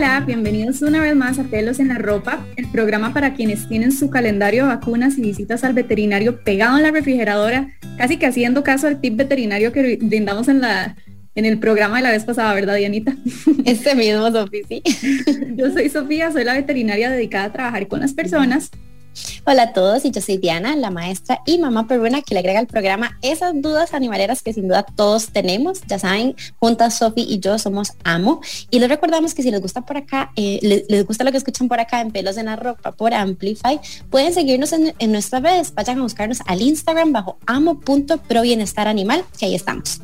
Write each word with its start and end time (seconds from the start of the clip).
hola, 0.00 0.20
bienvenidos 0.26 0.80
una 0.80 1.02
vez 1.02 1.14
más 1.14 1.38
a 1.38 1.44
Pelos 1.44 1.78
en 1.78 1.88
la 1.88 1.98
Ropa, 1.98 2.42
el 2.56 2.66
programa 2.68 3.12
para 3.12 3.34
quienes 3.34 3.68
tienen 3.68 3.92
su 3.92 4.08
calendario 4.08 4.62
de 4.62 4.70
vacunas 4.70 5.18
y 5.18 5.20
visitas 5.20 5.62
al 5.62 5.74
veterinario 5.74 6.42
pegado 6.42 6.78
en 6.78 6.84
la 6.84 6.90
refrigeradora, 6.90 7.68
casi 7.98 8.16
que 8.16 8.24
haciendo 8.24 8.64
caso 8.64 8.86
al 8.86 9.02
tip 9.02 9.18
veterinario 9.18 9.72
que 9.72 9.98
brindamos 10.00 10.48
en 10.48 10.62
la 10.62 10.96
en 11.34 11.44
el 11.44 11.58
programa 11.58 11.98
de 11.98 12.04
la 12.04 12.12
vez 12.12 12.24
pasada, 12.24 12.54
¿verdad, 12.54 12.76
Dianita? 12.76 13.14
Este 13.66 13.94
mismo, 13.94 14.32
Sofía, 14.32 14.62
sí. 14.66 14.82
Yo 15.54 15.70
soy 15.70 15.90
Sofía, 15.90 16.32
soy 16.32 16.44
la 16.44 16.54
veterinaria 16.54 17.10
dedicada 17.10 17.44
a 17.44 17.52
trabajar 17.52 17.86
con 17.86 18.00
las 18.00 18.14
personas 18.14 18.70
Hola 19.44 19.62
a 19.62 19.72
todos 19.72 20.04
y 20.04 20.10
yo 20.10 20.20
soy 20.20 20.38
Diana, 20.38 20.76
la 20.76 20.90
maestra 20.90 21.40
y 21.46 21.58
mamá 21.58 21.86
peruana 21.86 22.22
que 22.22 22.34
le 22.34 22.40
agrega 22.40 22.58
al 22.58 22.66
programa 22.66 23.18
esas 23.22 23.52
dudas 23.54 23.94
animaleras 23.94 24.42
que 24.42 24.52
sin 24.52 24.68
duda 24.68 24.84
todos 24.84 25.28
tenemos. 25.28 25.80
Ya 25.88 25.98
saben, 25.98 26.36
juntas 26.58 26.98
Sofi 26.98 27.22
y 27.28 27.40
yo 27.40 27.58
somos 27.58 27.92
Amo 28.04 28.40
y 28.70 28.78
les 28.78 28.88
recordamos 28.88 29.34
que 29.34 29.42
si 29.42 29.50
les 29.50 29.60
gusta 29.60 29.82
por 29.82 29.96
acá, 29.96 30.32
eh, 30.36 30.84
les, 30.88 31.06
gusta 31.06 31.24
lo 31.24 31.30
que 31.30 31.38
escuchan 31.38 31.68
por 31.68 31.80
acá 31.80 32.00
en 32.00 32.10
Pelos 32.10 32.36
en 32.36 32.46
la 32.46 32.56
Ropa 32.56 32.92
por 32.92 33.14
Amplify, 33.14 33.80
pueden 34.10 34.32
seguirnos 34.34 34.72
en, 34.72 34.94
en 34.98 35.12
nuestras 35.12 35.42
redes, 35.42 35.74
vayan 35.74 35.98
a 35.98 36.02
buscarnos 36.02 36.40
al 36.46 36.62
Instagram 36.62 37.12
bajo 37.12 37.38
amo.probienestar 37.46 38.88
animal, 38.88 39.24
que 39.38 39.46
ahí 39.46 39.54
estamos. 39.54 40.00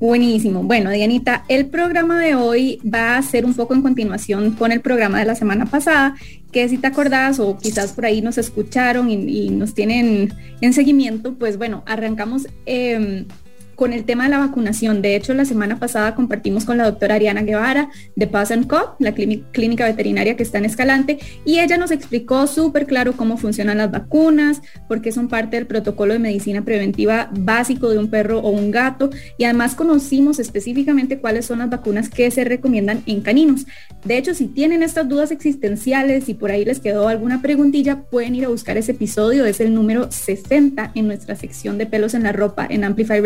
Buenísimo. 0.00 0.62
Bueno, 0.62 0.90
Dianita, 0.90 1.44
el 1.48 1.66
programa 1.66 2.20
de 2.20 2.34
hoy 2.34 2.80
va 2.82 3.16
a 3.16 3.22
ser 3.22 3.44
un 3.44 3.54
poco 3.54 3.74
en 3.74 3.82
continuación 3.82 4.52
con 4.52 4.72
el 4.72 4.80
programa 4.80 5.20
de 5.20 5.24
la 5.24 5.34
semana 5.34 5.66
pasada, 5.66 6.16
que 6.52 6.68
si 6.68 6.78
te 6.78 6.88
acordás 6.88 7.38
o 7.38 7.56
quizás 7.56 7.92
por 7.92 8.06
ahí 8.06 8.20
nos 8.20 8.36
escucharon 8.36 9.10
y, 9.10 9.50
nos 9.50 9.74
tienen 9.74 10.34
en 10.60 10.72
seguimiento, 10.72 11.34
pues 11.34 11.58
bueno, 11.58 11.84
arrancamos 11.86 12.46
em, 12.66 13.26
con 13.74 13.92
el 13.92 14.04
tema 14.04 14.24
de 14.24 14.30
la 14.30 14.38
vacunación. 14.38 15.02
De 15.02 15.16
hecho, 15.16 15.34
la 15.34 15.44
semana 15.44 15.78
pasada 15.78 16.14
compartimos 16.14 16.64
con 16.64 16.76
la 16.78 16.84
doctora 16.84 17.16
Ariana 17.16 17.42
Guevara 17.42 17.90
de 18.16 18.26
Pass 18.26 18.52
Co, 18.68 18.96
la 18.98 19.12
clínica 19.12 19.86
veterinaria 19.86 20.36
que 20.36 20.42
está 20.42 20.58
en 20.58 20.64
Escalante, 20.64 21.18
y 21.44 21.60
ella 21.60 21.76
nos 21.76 21.90
explicó 21.90 22.46
súper 22.46 22.86
claro 22.86 23.14
cómo 23.14 23.36
funcionan 23.36 23.78
las 23.78 23.90
vacunas, 23.90 24.62
porque 24.88 25.12
son 25.12 25.28
parte 25.28 25.56
del 25.56 25.66
protocolo 25.66 26.12
de 26.12 26.18
medicina 26.18 26.62
preventiva 26.62 27.30
básico 27.32 27.88
de 27.88 27.98
un 27.98 28.10
perro 28.10 28.40
o 28.40 28.50
un 28.50 28.70
gato, 28.70 29.10
y 29.38 29.44
además 29.44 29.74
conocimos 29.74 30.38
específicamente 30.38 31.18
cuáles 31.18 31.46
son 31.46 31.60
las 31.60 31.70
vacunas 31.70 32.08
que 32.08 32.30
se 32.30 32.44
recomiendan 32.44 33.02
en 33.06 33.20
caninos. 33.22 33.66
De 34.04 34.18
hecho, 34.18 34.34
si 34.34 34.46
tienen 34.46 34.82
estas 34.82 35.08
dudas 35.08 35.30
existenciales 35.30 36.28
y 36.28 36.34
por 36.34 36.50
ahí 36.50 36.64
les 36.64 36.80
quedó 36.80 37.08
alguna 37.08 37.42
preguntilla, 37.42 38.02
pueden 38.02 38.34
ir 38.34 38.44
a 38.44 38.48
buscar 38.48 38.76
ese 38.76 38.92
episodio, 38.92 39.46
es 39.46 39.60
el 39.60 39.74
número 39.74 40.10
60 40.10 40.92
en 40.94 41.06
nuestra 41.06 41.36
sección 41.36 41.78
de 41.78 41.86
pelos 41.86 42.14
en 42.14 42.22
la 42.22 42.32
ropa 42.32 42.66
en 42.68 42.84
Amplify 42.84 43.20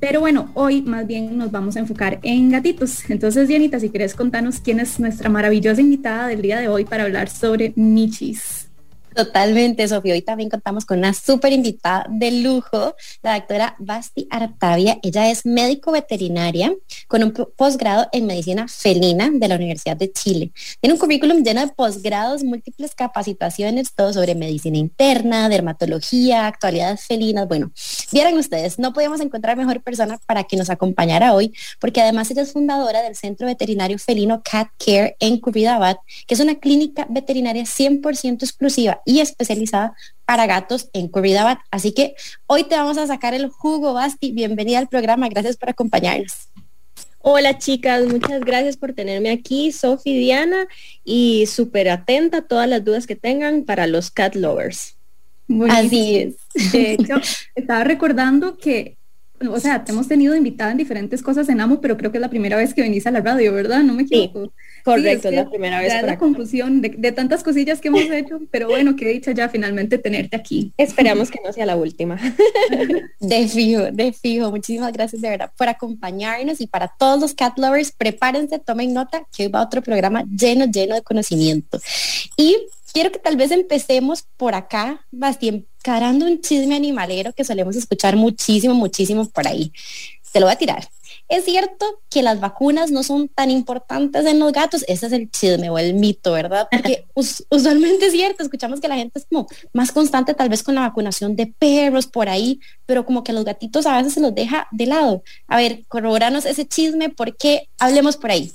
Pero 0.00 0.18
bueno, 0.18 0.50
hoy 0.54 0.82
más 0.82 1.06
bien 1.06 1.38
nos 1.38 1.52
vamos 1.52 1.76
a 1.76 1.80
enfocar 1.80 2.18
en 2.22 2.50
gatitos. 2.50 3.08
Entonces, 3.08 3.46
Dianita, 3.46 3.78
si 3.78 3.88
quieres 3.88 4.14
contarnos 4.14 4.58
quién 4.58 4.80
es 4.80 4.98
nuestra 4.98 5.28
maravillosa 5.28 5.80
invitada 5.80 6.26
del 6.26 6.42
día 6.42 6.58
de 6.58 6.68
hoy 6.68 6.84
para 6.84 7.04
hablar 7.04 7.28
sobre 7.28 7.72
Michis. 7.76 8.61
Totalmente, 9.14 9.86
Sofía. 9.88 10.14
Hoy 10.14 10.22
también 10.22 10.48
contamos 10.48 10.86
con 10.86 10.98
una 10.98 11.12
súper 11.12 11.52
invitada 11.52 12.06
de 12.08 12.30
lujo, 12.30 12.94
la 13.22 13.34
doctora 13.34 13.76
Basti 13.78 14.26
Artavia. 14.30 14.98
Ella 15.02 15.30
es 15.30 15.44
médico 15.44 15.92
veterinaria 15.92 16.72
con 17.08 17.22
un 17.22 17.32
posgrado 17.56 18.06
en 18.12 18.26
medicina 18.26 18.66
felina 18.68 19.30
de 19.30 19.48
la 19.48 19.56
Universidad 19.56 19.96
de 19.96 20.10
Chile. 20.12 20.52
Tiene 20.80 20.94
un 20.94 20.98
currículum 20.98 21.42
lleno 21.42 21.60
de 21.60 21.72
posgrados, 21.72 22.42
múltiples 22.42 22.94
capacitaciones, 22.94 23.92
todo 23.94 24.12
sobre 24.14 24.34
medicina 24.34 24.78
interna, 24.78 25.48
dermatología, 25.50 26.46
actualidades 26.46 27.04
felinas. 27.04 27.46
Bueno, 27.48 27.70
vieran 28.12 28.38
ustedes, 28.38 28.78
no 28.78 28.94
podíamos 28.94 29.20
encontrar 29.20 29.56
mejor 29.56 29.82
persona 29.82 30.18
para 30.26 30.44
que 30.44 30.56
nos 30.56 30.70
acompañara 30.70 31.34
hoy, 31.34 31.52
porque 31.80 32.00
además 32.00 32.30
ella 32.30 32.42
es 32.42 32.52
fundadora 32.52 33.02
del 33.02 33.16
Centro 33.16 33.46
Veterinario 33.46 33.98
Felino 33.98 34.42
Cat 34.42 34.68
Care 34.78 35.16
en 35.20 35.38
Curridabat, 35.38 35.98
que 36.26 36.34
es 36.34 36.40
una 36.40 36.54
clínica 36.54 37.06
veterinaria 37.10 37.64
100% 37.64 38.42
exclusiva 38.42 39.01
y 39.04 39.20
especializada 39.20 39.94
para 40.24 40.46
gatos 40.46 40.88
en 40.92 41.08
Curridabat. 41.08 41.58
Así 41.70 41.92
que 41.92 42.14
hoy 42.46 42.64
te 42.64 42.76
vamos 42.76 42.98
a 42.98 43.06
sacar 43.06 43.34
el 43.34 43.48
jugo, 43.48 43.94
Basti. 43.94 44.32
Bienvenida 44.32 44.78
al 44.78 44.88
programa. 44.88 45.28
Gracias 45.28 45.56
por 45.56 45.70
acompañarnos. 45.70 46.48
Hola 47.24 47.56
chicas, 47.56 48.04
muchas 48.06 48.40
gracias 48.40 48.76
por 48.76 48.94
tenerme 48.94 49.30
aquí, 49.30 49.70
Sofi 49.70 50.18
Diana, 50.18 50.66
y 51.04 51.46
súper 51.46 51.88
atenta 51.88 52.38
a 52.38 52.42
todas 52.42 52.68
las 52.68 52.84
dudas 52.84 53.06
que 53.06 53.14
tengan 53.14 53.62
para 53.64 53.86
los 53.86 54.10
cat 54.10 54.34
lovers. 54.34 54.96
Así 55.70 56.16
es. 56.16 56.72
De 56.72 56.94
hecho, 56.94 57.20
estaba 57.54 57.84
recordando 57.84 58.56
que 58.56 58.96
o 59.50 59.60
sea, 59.60 59.84
te 59.84 59.92
hemos 59.92 60.08
tenido 60.08 60.34
invitada 60.34 60.70
en 60.70 60.76
diferentes 60.76 61.22
cosas 61.22 61.48
en 61.48 61.60
Amo, 61.60 61.80
pero 61.80 61.96
creo 61.96 62.10
que 62.10 62.18
es 62.18 62.22
la 62.22 62.30
primera 62.30 62.56
vez 62.56 62.74
que 62.74 62.82
venís 62.82 63.06
a 63.06 63.10
la 63.10 63.20
radio, 63.20 63.52
¿verdad? 63.52 63.82
No 63.82 63.94
me 63.94 64.02
equivoco. 64.02 64.52
correcto, 64.84 65.28
es, 65.28 65.34
la 65.34 65.48
primera 65.48 65.80
vez. 65.80 65.92
Ya 65.92 66.02
la 66.02 66.18
confusión 66.18 66.80
de, 66.80 67.12
tantas 67.12 67.42
cosillas 67.42 67.80
que 67.80 67.88
hemos 67.88 68.02
hecho, 68.02 68.40
pero 68.50 68.68
bueno, 68.68 68.96
qué 68.96 69.08
dicha 69.08 69.32
ya 69.32 69.48
finalmente 69.48 69.98
tenerte 69.98 70.36
aquí. 70.36 70.72
Esperamos 70.76 71.30
que 71.30 71.38
no 71.44 71.52
sea 71.52 71.66
la 71.66 71.76
última. 71.76 72.18
de 73.20 73.48
fijo, 73.48 73.90
de 73.92 74.12
fijo. 74.12 74.50
Muchísimas 74.50 74.92
gracias 74.92 75.22
de 75.22 75.30
verdad 75.30 75.52
por 75.56 75.68
acompañarnos 75.68 76.60
y 76.60 76.66
para 76.66 76.88
todos 76.88 77.20
los 77.20 77.34
cat 77.34 77.58
lovers, 77.58 77.92
prepárense, 77.92 78.58
tomen 78.58 78.92
nota 78.92 79.26
que 79.36 79.44
hoy 79.44 79.48
va 79.48 79.62
otro 79.62 79.82
programa 79.82 80.24
lleno, 80.24 80.66
lleno 80.66 80.94
de 80.94 81.02
conocimiento. 81.02 81.80
Y 82.36 82.56
quiero 82.92 83.10
que 83.10 83.18
tal 83.18 83.36
vez 83.36 83.50
empecemos 83.50 84.24
por 84.36 84.54
acá, 84.54 85.06
Bastien, 85.10 85.66
carando 85.82 86.26
un 86.26 86.40
chisme 86.40 86.76
animalero 86.76 87.32
que 87.32 87.44
solemos 87.44 87.76
escuchar 87.76 88.16
muchísimo, 88.16 88.74
muchísimo 88.74 89.28
por 89.28 89.46
ahí. 89.46 89.72
Se 90.22 90.40
lo 90.40 90.46
voy 90.46 90.54
a 90.54 90.58
tirar. 90.58 90.88
Es 91.28 91.44
cierto 91.44 91.86
que 92.10 92.22
las 92.22 92.40
vacunas 92.40 92.90
no 92.90 93.02
son 93.02 93.28
tan 93.28 93.50
importantes 93.50 94.26
en 94.26 94.38
los 94.38 94.52
gatos, 94.52 94.84
ese 94.86 95.06
es 95.06 95.12
el 95.12 95.30
chisme 95.30 95.70
o 95.70 95.78
el 95.78 95.94
mito, 95.94 96.32
¿verdad? 96.32 96.68
Porque 96.70 97.06
usualmente 97.50 98.06
es 98.06 98.12
cierto, 98.12 98.42
escuchamos 98.42 98.80
que 98.80 98.88
la 98.88 98.96
gente 98.96 99.18
es 99.18 99.26
como 99.26 99.46
más 99.72 99.92
constante 99.92 100.34
tal 100.34 100.48
vez 100.48 100.62
con 100.62 100.74
la 100.74 100.82
vacunación 100.82 101.36
de 101.36 101.46
perros 101.46 102.06
por 102.06 102.28
ahí, 102.28 102.60
pero 102.86 103.06
como 103.06 103.24
que 103.24 103.32
los 103.32 103.44
gatitos 103.44 103.86
a 103.86 103.96
veces 103.96 104.14
se 104.14 104.20
los 104.20 104.34
deja 104.34 104.68
de 104.72 104.86
lado. 104.86 105.22
A 105.48 105.56
ver, 105.56 105.84
corroboranos 105.88 106.44
ese 106.44 106.66
chisme, 106.66 107.08
¿por 107.08 107.36
qué? 107.36 107.68
Hablemos 107.78 108.16
por 108.16 108.30
ahí. 108.30 108.52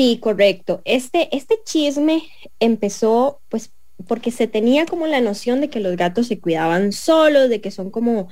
Sí, 0.00 0.18
correcto. 0.18 0.80
Este, 0.86 1.28
este 1.36 1.58
chisme 1.62 2.22
empezó 2.58 3.42
pues 3.50 3.74
porque 4.06 4.30
se 4.30 4.46
tenía 4.46 4.86
como 4.86 5.06
la 5.06 5.20
noción 5.20 5.60
de 5.60 5.68
que 5.68 5.78
los 5.78 5.94
gatos 5.94 6.28
se 6.28 6.40
cuidaban 6.40 6.92
solos, 6.92 7.50
de 7.50 7.60
que 7.60 7.70
son 7.70 7.90
como 7.90 8.28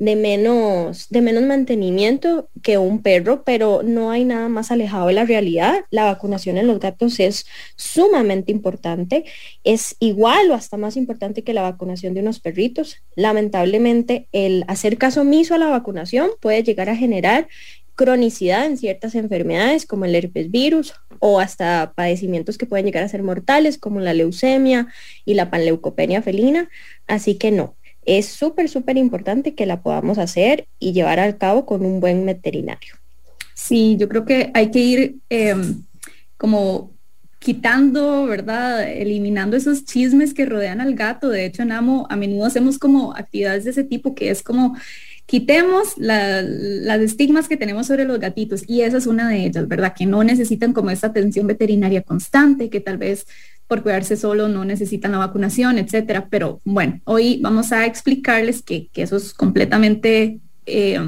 de 0.00 0.16
menos, 0.16 1.08
de 1.10 1.20
menos 1.20 1.44
mantenimiento 1.44 2.50
que 2.60 2.76
un 2.76 3.02
perro, 3.02 3.44
pero 3.44 3.84
no 3.84 4.10
hay 4.10 4.24
nada 4.24 4.48
más 4.48 4.72
alejado 4.72 5.06
de 5.06 5.12
la 5.12 5.24
realidad. 5.24 5.84
La 5.90 6.06
vacunación 6.06 6.58
en 6.58 6.66
los 6.66 6.80
gatos 6.80 7.20
es 7.20 7.46
sumamente 7.76 8.50
importante, 8.50 9.24
es 9.62 9.94
igual 10.00 10.50
o 10.50 10.54
hasta 10.54 10.76
más 10.76 10.96
importante 10.96 11.44
que 11.44 11.54
la 11.54 11.62
vacunación 11.62 12.14
de 12.14 12.20
unos 12.20 12.40
perritos. 12.40 12.96
Lamentablemente, 13.14 14.28
el 14.32 14.64
hacer 14.66 14.98
caso 14.98 15.20
omiso 15.20 15.54
a 15.54 15.58
la 15.58 15.68
vacunación 15.68 16.30
puede 16.40 16.64
llegar 16.64 16.88
a 16.88 16.96
generar 16.96 17.46
cronicidad 17.94 18.66
en 18.66 18.78
ciertas 18.78 19.14
enfermedades 19.14 19.86
como 19.86 20.04
el 20.04 20.14
herpes 20.14 20.50
virus 20.50 20.94
o 21.18 21.40
hasta 21.40 21.92
padecimientos 21.94 22.58
que 22.58 22.66
pueden 22.66 22.86
llegar 22.86 23.04
a 23.04 23.08
ser 23.08 23.22
mortales 23.22 23.78
como 23.78 24.00
la 24.00 24.14
leucemia 24.14 24.88
y 25.24 25.34
la 25.34 25.50
panleucopenia 25.50 26.22
felina. 26.22 26.68
Así 27.06 27.36
que 27.36 27.50
no, 27.50 27.76
es 28.04 28.26
súper, 28.26 28.68
súper 28.68 28.96
importante 28.96 29.54
que 29.54 29.66
la 29.66 29.82
podamos 29.82 30.18
hacer 30.18 30.66
y 30.78 30.92
llevar 30.92 31.20
a 31.20 31.38
cabo 31.38 31.66
con 31.66 31.84
un 31.84 32.00
buen 32.00 32.26
veterinario. 32.26 32.94
Sí, 33.54 33.96
yo 33.98 34.08
creo 34.08 34.24
que 34.24 34.50
hay 34.54 34.70
que 34.70 34.80
ir 34.80 35.16
em, 35.28 35.82
como 36.36 36.92
quitando, 37.38 38.26
¿verdad? 38.26 38.88
Eliminando 38.88 39.56
esos 39.56 39.84
chismes 39.84 40.32
que 40.32 40.46
rodean 40.46 40.80
al 40.80 40.94
gato. 40.94 41.28
De 41.28 41.44
hecho, 41.44 41.62
en 41.62 41.72
Amo 41.72 42.06
a 42.08 42.16
menudo 42.16 42.46
hacemos 42.46 42.78
como 42.78 43.14
actividades 43.14 43.64
de 43.64 43.70
ese 43.70 43.84
tipo 43.84 44.14
que 44.14 44.30
es 44.30 44.42
como 44.42 44.76
quitemos 45.26 45.94
las 45.96 47.00
estigmas 47.00 47.48
que 47.48 47.56
tenemos 47.56 47.86
sobre 47.86 48.04
los 48.04 48.18
gatitos 48.18 48.62
y 48.66 48.82
esa 48.82 48.98
es 48.98 49.06
una 49.06 49.28
de 49.28 49.46
ellas, 49.46 49.68
¿verdad? 49.68 49.94
Que 49.96 50.06
no 50.06 50.22
necesitan 50.24 50.72
como 50.72 50.90
esta 50.90 51.08
atención 51.08 51.46
veterinaria 51.46 52.02
constante, 52.02 52.70
que 52.70 52.80
tal 52.80 52.98
vez 52.98 53.26
por 53.66 53.82
cuidarse 53.82 54.16
solo 54.16 54.48
no 54.48 54.64
necesitan 54.64 55.12
la 55.12 55.18
vacunación, 55.18 55.78
etcétera. 55.78 56.28
Pero 56.28 56.60
bueno, 56.64 57.00
hoy 57.04 57.38
vamos 57.40 57.72
a 57.72 57.86
explicarles 57.86 58.62
que, 58.62 58.90
eso 58.94 59.16
es 59.16 59.32
completamente 59.32 60.40
eh, 60.66 61.00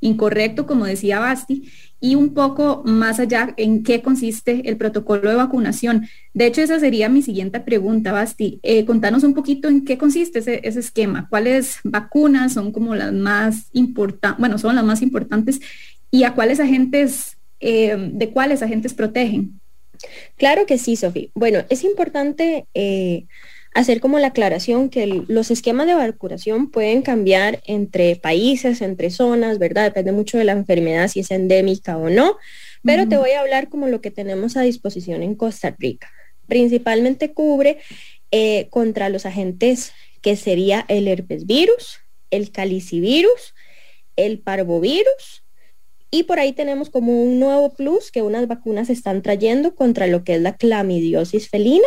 incorrecto, 0.00 0.66
como 0.66 0.86
decía 0.86 1.18
Basti, 1.20 1.70
y 2.00 2.14
un 2.14 2.32
poco 2.32 2.82
más 2.86 3.20
allá 3.20 3.52
en 3.56 3.82
qué 3.82 4.00
consiste 4.00 4.68
el 4.68 4.76
protocolo 4.76 5.28
de 5.28 5.36
vacunación. 5.36 6.08
De 6.32 6.46
hecho, 6.46 6.62
esa 6.62 6.80
sería 6.80 7.08
mi 7.08 7.22
siguiente 7.22 7.60
pregunta, 7.60 8.12
Basti. 8.12 8.58
Eh, 8.62 8.86
contanos 8.86 9.22
un 9.22 9.34
poquito 9.34 9.68
en 9.68 9.84
qué 9.84 9.98
consiste 9.98 10.38
ese, 10.38 10.60
esquema, 10.64 11.28
cuáles 11.28 11.78
vacunas 11.84 12.54
son 12.54 12.72
como 12.72 12.94
las 12.94 13.12
más 13.12 13.68
importantes, 13.72 14.38
bueno, 14.38 14.58
son 14.58 14.76
las 14.76 14.84
más 14.84 15.02
importantes 15.02 15.60
y 16.10 16.24
a 16.24 16.34
cuáles 16.34 16.58
agentes, 16.58 17.36
eh, 17.60 17.96
de 18.12 18.30
cuáles 18.30 18.62
agentes 18.62 18.94
protegen. 18.94 19.60
Claro 20.36 20.64
que 20.64 20.78
sí, 20.78 20.96
Sofía. 20.96 21.28
Bueno, 21.34 21.60
es 21.68 21.84
importante 21.84 22.66
eh, 22.72 23.26
hacer 23.74 24.00
como 24.00 24.18
la 24.18 24.28
aclaración 24.28 24.88
que 24.88 25.06
los 25.28 25.50
esquemas 25.50 25.86
de 25.86 25.94
vacunación 25.94 26.70
pueden 26.70 27.02
cambiar 27.02 27.62
entre 27.66 28.16
países, 28.16 28.82
entre 28.82 29.10
zonas, 29.10 29.58
¿verdad? 29.58 29.84
Depende 29.84 30.12
mucho 30.12 30.38
de 30.38 30.44
la 30.44 30.52
enfermedad, 30.52 31.08
si 31.08 31.20
es 31.20 31.30
endémica 31.30 31.96
o 31.96 32.10
no, 32.10 32.36
pero 32.82 33.08
te 33.08 33.16
voy 33.16 33.30
a 33.30 33.40
hablar 33.40 33.68
como 33.68 33.86
lo 33.86 34.00
que 34.00 34.10
tenemos 34.10 34.56
a 34.56 34.62
disposición 34.62 35.22
en 35.22 35.34
Costa 35.34 35.74
Rica. 35.78 36.10
Principalmente 36.46 37.32
cubre 37.32 37.78
eh, 38.32 38.66
contra 38.70 39.08
los 39.08 39.24
agentes 39.24 39.92
que 40.20 40.36
sería 40.36 40.84
el 40.88 41.06
herpes 41.06 41.46
virus, 41.46 42.00
el 42.30 42.50
calicivirus, 42.50 43.54
el 44.16 44.40
parvovirus, 44.40 45.44
y 46.10 46.24
por 46.24 46.40
ahí 46.40 46.52
tenemos 46.52 46.90
como 46.90 47.22
un 47.22 47.38
nuevo 47.38 47.72
plus 47.72 48.10
que 48.10 48.22
unas 48.22 48.48
vacunas 48.48 48.90
están 48.90 49.22
trayendo 49.22 49.76
contra 49.76 50.08
lo 50.08 50.24
que 50.24 50.34
es 50.34 50.40
la 50.40 50.56
clamidiosis 50.56 51.48
felina 51.48 51.86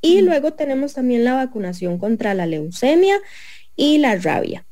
y 0.00 0.22
luego 0.22 0.52
tenemos 0.52 0.94
también 0.94 1.24
la 1.24 1.34
vacunación 1.34 1.98
contra 1.98 2.34
la 2.34 2.46
leucemia 2.46 3.18
y 3.76 3.98
la 3.98 4.16
rabia. 4.16 4.66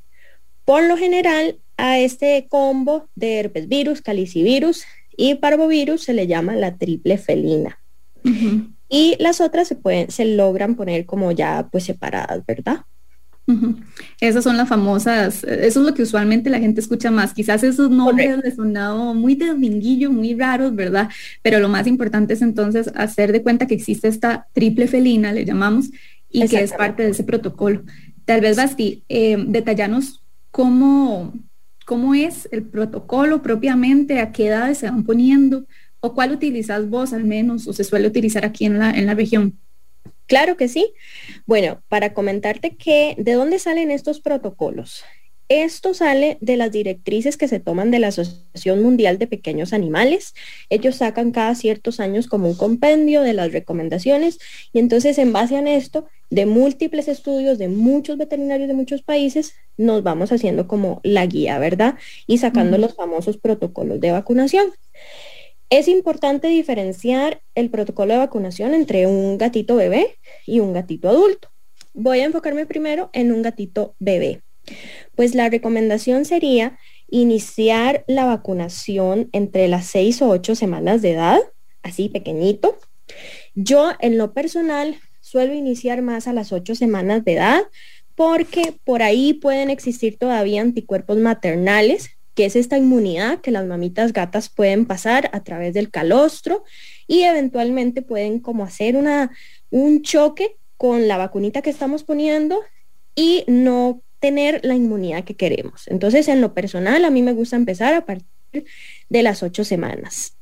Por 0.64 0.84
lo 0.84 0.96
general, 0.96 1.58
a 1.76 1.98
este 1.98 2.46
combo 2.48 3.08
de 3.14 3.38
herpes 3.38 3.68
virus, 3.68 4.02
calicivirus 4.02 4.84
y 5.16 5.36
parvovirus 5.36 6.02
se 6.04 6.12
le 6.12 6.26
llama 6.26 6.56
la 6.56 6.76
triple 6.76 7.18
felina. 7.18 7.78
Y 8.88 9.16
las 9.18 9.40
otras 9.40 9.68
se 9.68 9.76
pueden, 9.76 10.10
se 10.10 10.24
logran 10.24 10.74
poner 10.74 11.06
como 11.06 11.32
ya 11.32 11.68
pues 11.70 11.84
separadas, 11.84 12.44
¿verdad? 12.46 12.82
Esas 14.20 14.44
son 14.44 14.56
las 14.56 14.68
famosas, 14.68 15.42
eso 15.44 15.80
es 15.80 15.86
lo 15.86 15.94
que 15.94 16.02
usualmente 16.02 16.50
la 16.50 16.58
gente 16.58 16.80
escucha 16.80 17.10
más. 17.10 17.32
Quizás 17.32 17.62
esos 17.62 17.90
nombres 17.90 18.42
de 18.42 18.54
sonado 18.54 19.14
muy 19.14 19.34
de 19.34 19.46
dominguillo, 19.46 20.10
muy 20.10 20.34
raros, 20.34 20.74
¿verdad? 20.74 21.08
Pero 21.42 21.58
lo 21.58 21.68
más 21.68 21.86
importante 21.86 22.34
es 22.34 22.42
entonces 22.42 22.90
hacer 22.94 23.32
de 23.32 23.42
cuenta 23.42 23.66
que 23.66 23.74
existe 23.74 24.08
esta 24.08 24.46
triple 24.52 24.86
felina, 24.86 25.32
le 25.32 25.44
llamamos, 25.44 25.90
y 26.30 26.46
que 26.46 26.60
es 26.60 26.72
parte 26.72 27.04
de 27.04 27.10
ese 27.10 27.24
protocolo. 27.24 27.82
Tal 28.24 28.42
vez, 28.42 28.56
Basti, 28.56 29.04
eh, 29.08 29.42
detallanos 29.48 30.22
cómo, 30.50 31.32
cómo 31.86 32.14
es 32.14 32.48
el 32.52 32.64
protocolo 32.64 33.40
propiamente, 33.40 34.20
a 34.20 34.32
qué 34.32 34.48
edades 34.48 34.78
se 34.78 34.90
van 34.90 35.04
poniendo, 35.04 35.66
o 36.00 36.14
cuál 36.14 36.32
utilizas 36.32 36.88
vos 36.90 37.12
al 37.12 37.24
menos, 37.24 37.66
o 37.66 37.72
se 37.72 37.84
suele 37.84 38.08
utilizar 38.08 38.44
aquí 38.44 38.66
en 38.66 38.78
la, 38.78 38.90
en 38.90 39.06
la 39.06 39.14
región. 39.14 39.58
Claro 40.28 40.56
que 40.58 40.68
sí. 40.68 40.92
Bueno, 41.46 41.82
para 41.88 42.12
comentarte 42.12 42.76
que 42.76 43.16
de 43.18 43.32
dónde 43.32 43.58
salen 43.58 43.90
estos 43.90 44.20
protocolos. 44.20 45.02
Esto 45.48 45.94
sale 45.94 46.36
de 46.42 46.58
las 46.58 46.70
directrices 46.70 47.38
que 47.38 47.48
se 47.48 47.58
toman 47.58 47.90
de 47.90 47.98
la 47.98 48.08
Asociación 48.08 48.82
Mundial 48.82 49.16
de 49.16 49.26
Pequeños 49.26 49.72
Animales. 49.72 50.34
Ellos 50.68 50.96
sacan 50.96 51.30
cada 51.32 51.54
ciertos 51.54 52.00
años 52.00 52.26
como 52.26 52.48
un 52.48 52.54
compendio 52.54 53.22
de 53.22 53.32
las 53.32 53.52
recomendaciones 53.52 54.38
y 54.74 54.78
entonces 54.78 55.16
en 55.16 55.32
base 55.32 55.56
a 55.56 55.74
esto, 55.74 56.06
de 56.28 56.44
múltiples 56.44 57.08
estudios 57.08 57.56
de 57.56 57.68
muchos 57.68 58.18
veterinarios 58.18 58.68
de 58.68 58.74
muchos 58.74 59.00
países, 59.00 59.54
nos 59.78 60.02
vamos 60.02 60.30
haciendo 60.30 60.68
como 60.68 61.00
la 61.02 61.24
guía, 61.24 61.58
¿verdad? 61.58 61.94
Y 62.26 62.36
sacando 62.36 62.76
los 62.76 62.94
famosos 62.94 63.38
protocolos 63.38 63.98
de 64.00 64.12
vacunación. 64.12 64.66
Es 65.70 65.86
importante 65.86 66.48
diferenciar 66.48 67.42
el 67.54 67.68
protocolo 67.68 68.14
de 68.14 68.20
vacunación 68.20 68.72
entre 68.72 69.06
un 69.06 69.36
gatito 69.36 69.76
bebé 69.76 70.18
y 70.46 70.60
un 70.60 70.72
gatito 70.72 71.10
adulto. 71.10 71.50
Voy 71.92 72.20
a 72.20 72.24
enfocarme 72.24 72.64
primero 72.64 73.10
en 73.12 73.32
un 73.32 73.42
gatito 73.42 73.94
bebé. 73.98 74.42
Pues 75.14 75.34
la 75.34 75.50
recomendación 75.50 76.24
sería 76.24 76.78
iniciar 77.10 78.02
la 78.06 78.24
vacunación 78.24 79.28
entre 79.32 79.68
las 79.68 79.86
6 79.86 80.22
o 80.22 80.30
8 80.30 80.54
semanas 80.54 81.02
de 81.02 81.12
edad, 81.12 81.40
así 81.82 82.08
pequeñito. 82.08 82.78
Yo 83.54 83.92
en 84.00 84.16
lo 84.16 84.32
personal 84.32 84.96
suelo 85.20 85.52
iniciar 85.52 86.00
más 86.00 86.28
a 86.28 86.32
las 86.32 86.50
8 86.50 86.76
semanas 86.76 87.24
de 87.26 87.34
edad 87.34 87.62
porque 88.14 88.74
por 88.84 89.02
ahí 89.02 89.34
pueden 89.34 89.68
existir 89.68 90.18
todavía 90.18 90.62
anticuerpos 90.62 91.18
maternales 91.18 92.17
que 92.38 92.44
es 92.44 92.54
esta 92.54 92.78
inmunidad 92.78 93.40
que 93.40 93.50
las 93.50 93.66
mamitas 93.66 94.12
gatas 94.12 94.48
pueden 94.48 94.86
pasar 94.86 95.28
a 95.32 95.42
través 95.42 95.74
del 95.74 95.90
calostro 95.90 96.62
y 97.08 97.22
eventualmente 97.22 98.00
pueden 98.00 98.38
como 98.38 98.62
hacer 98.62 98.94
una, 98.94 99.32
un 99.70 100.02
choque 100.02 100.56
con 100.76 101.08
la 101.08 101.16
vacunita 101.16 101.62
que 101.62 101.70
estamos 101.70 102.04
poniendo 102.04 102.60
y 103.16 103.42
no 103.48 104.02
tener 104.20 104.60
la 104.62 104.76
inmunidad 104.76 105.24
que 105.24 105.34
queremos. 105.34 105.88
Entonces, 105.88 106.28
en 106.28 106.40
lo 106.40 106.54
personal, 106.54 107.04
a 107.04 107.10
mí 107.10 107.22
me 107.22 107.32
gusta 107.32 107.56
empezar 107.56 107.92
a 107.94 108.06
partir 108.06 108.66
de 109.08 109.22
las 109.24 109.42
ocho 109.42 109.64
semanas. 109.64 110.36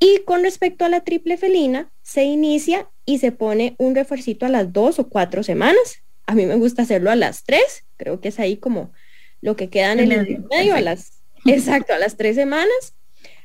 Y 0.00 0.22
con 0.24 0.42
respecto 0.42 0.84
a 0.84 0.88
la 0.88 1.04
triple 1.04 1.36
felina, 1.36 1.88
se 2.02 2.24
inicia 2.24 2.90
y 3.06 3.18
se 3.18 3.30
pone 3.30 3.76
un 3.78 3.94
refuercito 3.94 4.44
a 4.44 4.48
las 4.48 4.72
dos 4.72 4.98
o 4.98 5.08
cuatro 5.08 5.44
semanas. 5.44 6.02
A 6.26 6.34
mí 6.34 6.46
me 6.46 6.56
gusta 6.56 6.82
hacerlo 6.82 7.12
a 7.12 7.16
las 7.16 7.44
tres, 7.44 7.84
creo 7.96 8.20
que 8.20 8.30
es 8.30 8.40
ahí 8.40 8.56
como 8.56 8.90
lo 9.40 9.54
que 9.54 9.70
queda 9.70 9.92
en 9.92 10.00
el 10.00 10.44
medio, 10.50 10.74
a 10.74 10.80
las 10.80 11.17
Exacto, 11.52 11.94
a 11.94 11.98
las 11.98 12.16
tres 12.16 12.36
semanas, 12.36 12.94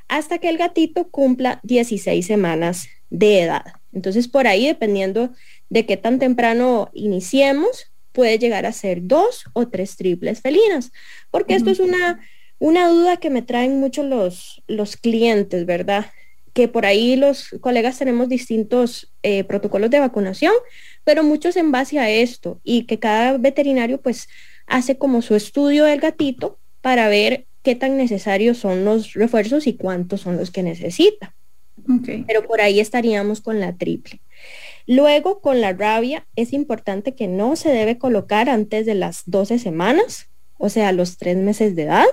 hasta 0.08 0.38
que 0.38 0.50
el 0.50 0.58
gatito 0.58 1.10
cumpla 1.10 1.60
16 1.64 2.26
semanas 2.26 2.88
de 3.10 3.42
edad. 3.42 3.64
Entonces, 3.94 4.28
por 4.28 4.48
ahí, 4.48 4.68
dependiendo 4.68 5.32
de 5.70 5.86
qué 5.86 5.98
tan 5.98 6.20
temprano 6.20 6.90
iniciemos, 6.94 7.94
puede 8.12 8.38
llegar 8.38 8.66
a 8.66 8.72
ser 8.72 9.00
dos 9.02 9.46
o 9.54 9.68
tres 9.68 9.98
triples 9.98 10.42
felinas, 10.42 10.92
porque 11.32 11.56
esto 11.56 11.72
es 11.72 11.80
una, 11.80 12.22
una 12.60 12.88
duda 12.88 13.18
que 13.18 13.30
me 13.30 13.42
traen 13.42 13.80
mucho 13.80 14.04
los, 14.04 14.64
los 14.68 14.96
clientes, 14.98 15.66
¿verdad? 15.66 16.06
Que 16.54 16.68
por 16.68 16.86
ahí 16.86 17.16
los 17.16 17.50
colegas 17.60 17.98
tenemos 17.98 18.30
distintos 18.30 19.12
eh, 19.24 19.44
protocolos 19.44 19.90
de 19.90 20.00
vacunación, 20.00 20.54
pero 21.04 21.24
muchos 21.24 21.58
en 21.58 21.72
base 21.72 22.00
a 22.00 22.10
esto 22.10 22.62
y 22.64 22.84
que 22.84 23.00
cada 23.00 23.38
veterinario 23.38 24.00
pues 24.00 24.28
hace 24.68 24.98
como 24.98 25.22
su 25.22 25.36
estudio 25.36 25.86
del 25.86 26.00
gatito 26.00 26.60
para 26.82 27.08
ver 27.08 27.48
qué 27.64 27.76
tan 27.76 27.98
necesarios 27.98 28.58
son 28.58 28.86
los 28.86 29.14
refuerzos 29.14 29.68
y 29.68 29.74
cuántos 29.74 30.22
son 30.22 30.38
los 30.38 30.52
que 30.52 30.64
necesita. 30.64 31.34
Pero 32.28 32.46
por 32.46 32.62
ahí 32.62 32.80
estaríamos 32.80 33.42
con 33.42 33.60
la 33.60 33.76
triple. 33.76 34.22
Luego, 34.86 35.42
con 35.42 35.62
la 35.62 35.74
rabia, 35.74 36.28
es 36.36 36.54
importante 36.54 37.16
que 37.16 37.28
no 37.28 37.56
se 37.56 37.70
debe 37.70 37.98
colocar 37.98 38.50
antes 38.50 38.86
de 38.86 38.96
las 38.96 39.24
12 39.26 39.60
semanas, 39.60 40.28
o 40.58 40.70
sea, 40.70 40.92
los 40.92 41.18
tres 41.18 41.38
meses 41.38 41.76
de 41.76 41.84
edad. 41.84 42.06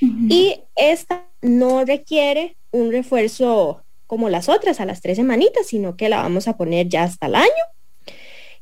Y 0.00 0.60
esta 0.74 1.26
no 1.42 1.84
requiere 1.84 2.56
un 2.70 2.90
refuerzo 2.90 3.84
como 4.06 4.28
las 4.28 4.48
otras 4.48 4.80
a 4.80 4.86
las 4.86 5.00
tres 5.00 5.16
semanitas, 5.16 5.66
sino 5.66 5.96
que 5.96 6.08
la 6.08 6.22
vamos 6.22 6.48
a 6.48 6.56
poner 6.56 6.88
ya 6.88 7.04
hasta 7.04 7.26
el 7.26 7.34
año. 7.34 7.64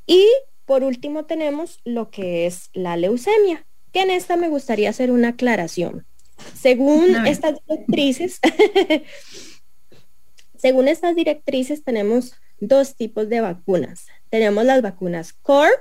Y 0.07 0.26
por 0.64 0.83
último 0.83 1.25
tenemos 1.25 1.81
lo 1.85 2.11
que 2.11 2.47
es 2.47 2.71
la 2.73 2.97
leucemia, 2.97 3.67
que 3.93 4.03
en 4.03 4.11
esta 4.11 4.37
me 4.37 4.49
gustaría 4.49 4.91
hacer 4.91 5.11
una 5.11 5.29
aclaración. 5.29 6.07
Según 6.55 7.26
estas 7.26 7.57
directrices, 7.67 8.41
según 10.57 10.88
estas 10.88 11.14
directrices 11.14 11.85
tenemos 11.85 12.35
dos 12.61 12.97
tipos 12.97 13.29
de 13.29 13.41
vacunas. 13.41 14.07
Tenemos 14.31 14.64
las 14.64 14.83
vacunas 14.83 15.33
core 15.33 15.73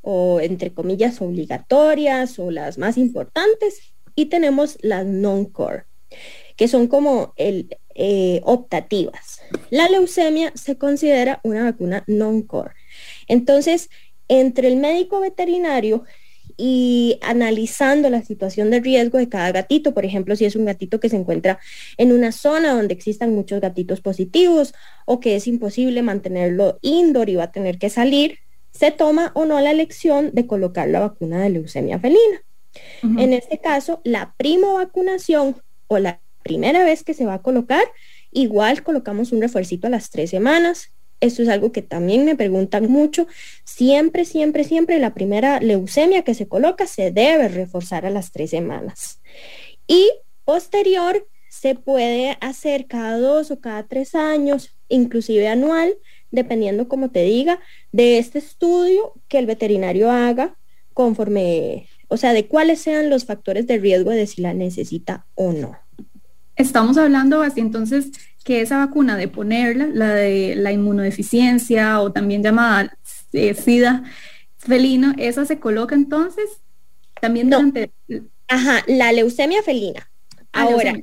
o 0.00 0.40
entre 0.40 0.72
comillas 0.72 1.20
obligatorias 1.20 2.38
o 2.38 2.50
las 2.50 2.78
más 2.78 2.96
importantes 2.96 3.94
y 4.14 4.26
tenemos 4.26 4.78
las 4.80 5.06
non-core 5.06 5.84
que 6.56 6.68
son 6.68 6.88
como 6.88 7.34
el, 7.36 7.76
eh, 7.94 8.40
optativas. 8.44 9.40
La 9.70 9.88
leucemia 9.88 10.52
se 10.56 10.76
considera 10.76 11.38
una 11.44 11.62
vacuna 11.62 12.02
non-core. 12.08 12.74
Entonces, 13.28 13.90
entre 14.26 14.68
el 14.68 14.76
médico 14.76 15.20
veterinario 15.20 16.04
y 16.56 17.18
analizando 17.22 18.10
la 18.10 18.22
situación 18.22 18.70
de 18.70 18.80
riesgo 18.80 19.18
de 19.18 19.28
cada 19.28 19.52
gatito. 19.52 19.94
Por 19.94 20.04
ejemplo, 20.04 20.36
si 20.36 20.44
es 20.44 20.56
un 20.56 20.64
gatito 20.64 21.00
que 21.00 21.08
se 21.08 21.16
encuentra 21.16 21.58
en 21.96 22.12
una 22.12 22.32
zona 22.32 22.72
donde 22.72 22.94
existan 22.94 23.34
muchos 23.34 23.60
gatitos 23.60 24.00
positivos 24.00 24.74
o 25.04 25.20
que 25.20 25.36
es 25.36 25.46
imposible 25.46 26.02
mantenerlo 26.02 26.78
indoor 26.82 27.28
y 27.28 27.36
va 27.36 27.44
a 27.44 27.52
tener 27.52 27.78
que 27.78 27.90
salir, 27.90 28.38
se 28.70 28.90
toma 28.90 29.32
o 29.34 29.44
no 29.44 29.60
la 29.60 29.70
elección 29.70 30.30
de 30.32 30.46
colocar 30.46 30.88
la 30.88 31.00
vacuna 31.00 31.42
de 31.42 31.50
leucemia 31.50 31.98
felina. 31.98 32.42
En 33.02 33.32
este 33.32 33.58
caso, 33.58 34.00
la 34.04 34.34
primo 34.36 34.74
vacunación 34.74 35.56
o 35.88 35.98
la 35.98 36.20
primera 36.42 36.84
vez 36.84 37.02
que 37.02 37.14
se 37.14 37.26
va 37.26 37.34
a 37.34 37.42
colocar, 37.42 37.82
igual 38.30 38.82
colocamos 38.82 39.32
un 39.32 39.40
refuercito 39.40 39.86
a 39.86 39.90
las 39.90 40.10
tres 40.10 40.30
semanas, 40.30 40.92
esto 41.20 41.42
es 41.42 41.48
algo 41.48 41.72
que 41.72 41.82
también 41.82 42.24
me 42.24 42.36
preguntan 42.36 42.90
mucho. 42.90 43.26
Siempre, 43.64 44.24
siempre, 44.24 44.64
siempre 44.64 44.98
la 44.98 45.14
primera 45.14 45.60
leucemia 45.60 46.22
que 46.22 46.34
se 46.34 46.48
coloca 46.48 46.86
se 46.86 47.10
debe 47.10 47.48
reforzar 47.48 48.06
a 48.06 48.10
las 48.10 48.32
tres 48.32 48.50
semanas. 48.50 49.20
Y 49.86 50.10
posterior 50.44 51.26
se 51.48 51.74
puede 51.74 52.36
hacer 52.40 52.86
cada 52.86 53.18
dos 53.18 53.50
o 53.50 53.60
cada 53.60 53.86
tres 53.86 54.14
años, 54.14 54.76
inclusive 54.88 55.48
anual, 55.48 55.96
dependiendo, 56.30 56.88
como 56.88 57.10
te 57.10 57.22
diga, 57.22 57.58
de 57.90 58.18
este 58.18 58.38
estudio 58.38 59.14
que 59.28 59.38
el 59.38 59.46
veterinario 59.46 60.10
haga 60.10 60.56
conforme, 60.92 61.88
o 62.08 62.16
sea, 62.16 62.32
de 62.32 62.46
cuáles 62.46 62.80
sean 62.80 63.10
los 63.10 63.24
factores 63.24 63.66
de 63.66 63.78
riesgo 63.78 64.10
de 64.10 64.26
si 64.26 64.42
la 64.42 64.52
necesita 64.52 65.26
o 65.34 65.52
no. 65.52 65.76
Estamos 66.56 66.98
hablando 66.98 67.40
así 67.42 67.60
entonces 67.60 68.10
que 68.44 68.60
esa 68.60 68.78
vacuna 68.78 69.16
de 69.16 69.28
ponerla, 69.28 69.88
la 69.92 70.14
de 70.14 70.54
la 70.56 70.72
inmunodeficiencia 70.72 72.00
o 72.00 72.12
también 72.12 72.42
llamada 72.42 72.96
eh, 73.32 73.54
SIDA 73.54 74.04
felino, 74.56 75.14
esa 75.18 75.44
se 75.44 75.58
coloca 75.58 75.94
entonces 75.94 76.60
también 77.20 77.50
durante... 77.50 77.92
Ajá, 78.48 78.82
la 78.86 79.12
leucemia 79.12 79.62
felina. 79.62 80.10
Ah, 80.52 80.62
Ahora, 80.62 80.94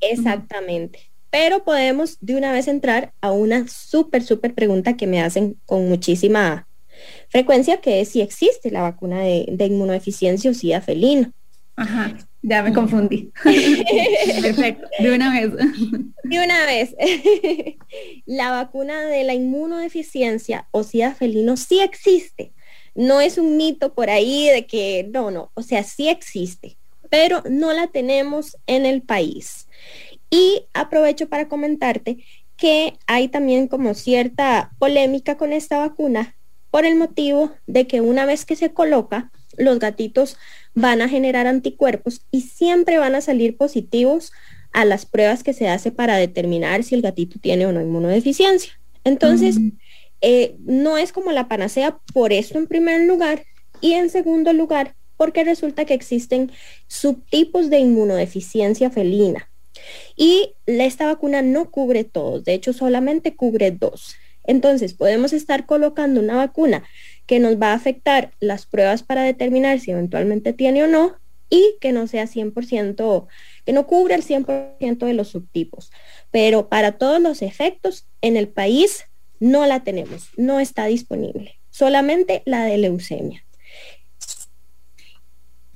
exactamente. 0.00 1.10
Pero 1.30 1.64
podemos 1.64 2.18
de 2.20 2.36
una 2.36 2.52
vez 2.52 2.68
entrar 2.68 3.14
a 3.22 3.32
una 3.32 3.66
súper, 3.66 4.22
súper 4.22 4.54
pregunta 4.54 4.96
que 4.96 5.06
me 5.06 5.22
hacen 5.22 5.56
con 5.64 5.88
muchísima 5.88 6.68
frecuencia, 7.30 7.80
que 7.80 8.02
es 8.02 8.10
si 8.10 8.20
existe 8.20 8.70
la 8.70 8.82
vacuna 8.82 9.20
de, 9.20 9.46
de 9.50 9.66
inmunodeficiencia 9.66 10.50
o 10.50 10.54
SIDA 10.54 10.82
felino. 10.82 11.32
Ajá. 11.76 12.18
Ya 12.42 12.62
me 12.62 12.72
confundí. 12.72 13.32
Perfecto, 14.42 14.88
de 14.98 15.14
una 15.14 15.30
vez. 15.30 15.52
De 16.24 16.44
una 16.44 16.66
vez. 16.66 16.94
la 18.26 18.50
vacuna 18.50 19.02
de 19.02 19.22
la 19.22 19.34
inmunodeficiencia 19.34 20.66
o 20.72 20.82
SIDA 20.82 21.14
felino 21.14 21.56
sí 21.56 21.80
existe. 21.80 22.52
No 22.94 23.20
es 23.20 23.38
un 23.38 23.56
mito 23.56 23.94
por 23.94 24.10
ahí 24.10 24.48
de 24.48 24.66
que 24.66 25.08
no, 25.12 25.30
no, 25.30 25.50
o 25.54 25.62
sea, 25.62 25.82
sí 25.82 26.08
existe, 26.08 26.76
pero 27.08 27.42
no 27.48 27.72
la 27.72 27.86
tenemos 27.86 28.58
en 28.66 28.86
el 28.86 29.02
país. 29.02 29.68
Y 30.28 30.66
aprovecho 30.74 31.28
para 31.28 31.48
comentarte 31.48 32.24
que 32.56 32.98
hay 33.06 33.28
también 33.28 33.68
como 33.68 33.94
cierta 33.94 34.72
polémica 34.78 35.36
con 35.36 35.52
esta 35.52 35.78
vacuna 35.78 36.36
por 36.70 36.84
el 36.84 36.96
motivo 36.96 37.52
de 37.66 37.86
que 37.86 38.00
una 38.00 38.26
vez 38.26 38.44
que 38.44 38.56
se 38.56 38.72
coloca, 38.72 39.30
los 39.56 39.78
gatitos 39.78 40.36
van 40.74 41.02
a 41.02 41.08
generar 41.08 41.46
anticuerpos 41.46 42.22
y 42.30 42.42
siempre 42.42 42.98
van 42.98 43.14
a 43.14 43.20
salir 43.20 43.56
positivos 43.56 44.32
a 44.72 44.84
las 44.84 45.06
pruebas 45.06 45.42
que 45.42 45.52
se 45.52 45.68
hace 45.68 45.92
para 45.92 46.16
determinar 46.16 46.82
si 46.82 46.94
el 46.94 47.02
gatito 47.02 47.38
tiene 47.38 47.66
o 47.66 47.72
no 47.72 47.80
inmunodeficiencia. 47.80 48.72
Entonces, 49.04 49.56
eh, 50.20 50.56
no 50.60 50.96
es 50.96 51.12
como 51.12 51.32
la 51.32 51.48
panacea 51.48 51.98
por 52.14 52.32
esto 52.32 52.58
en 52.58 52.66
primer 52.66 53.02
lugar 53.02 53.44
y 53.80 53.92
en 53.92 54.08
segundo 54.08 54.52
lugar 54.52 54.94
porque 55.16 55.44
resulta 55.44 55.84
que 55.84 55.94
existen 55.94 56.50
subtipos 56.86 57.70
de 57.70 57.78
inmunodeficiencia 57.78 58.90
felina 58.90 59.48
y 60.16 60.54
esta 60.66 61.06
vacuna 61.06 61.42
no 61.42 61.70
cubre 61.70 62.04
todos, 62.04 62.44
de 62.44 62.54
hecho 62.54 62.72
solamente 62.72 63.34
cubre 63.34 63.70
dos. 63.70 64.14
Entonces 64.44 64.94
podemos 64.94 65.32
estar 65.32 65.66
colocando 65.66 66.20
una 66.20 66.36
vacuna 66.36 66.84
que 67.32 67.40
nos 67.40 67.58
va 67.58 67.68
a 67.68 67.76
afectar 67.76 68.30
las 68.40 68.66
pruebas 68.66 69.02
para 69.02 69.22
determinar 69.22 69.80
si 69.80 69.90
eventualmente 69.90 70.52
tiene 70.52 70.84
o 70.84 70.86
no 70.86 71.16
y 71.48 71.76
que 71.80 71.90
no 71.90 72.06
sea 72.06 72.26
100%, 72.26 73.26
que 73.64 73.72
no 73.72 73.86
cubre 73.86 74.16
el 74.16 74.22
100% 74.22 75.06
de 75.06 75.14
los 75.14 75.28
subtipos. 75.28 75.90
Pero 76.30 76.68
para 76.68 76.92
todos 76.92 77.22
los 77.22 77.40
efectos, 77.40 78.06
en 78.20 78.36
el 78.36 78.48
país 78.48 79.06
no 79.40 79.64
la 79.64 79.82
tenemos, 79.82 80.28
no 80.36 80.60
está 80.60 80.84
disponible, 80.84 81.58
solamente 81.70 82.42
la 82.44 82.66
de 82.66 82.76
leucemia. 82.76 83.42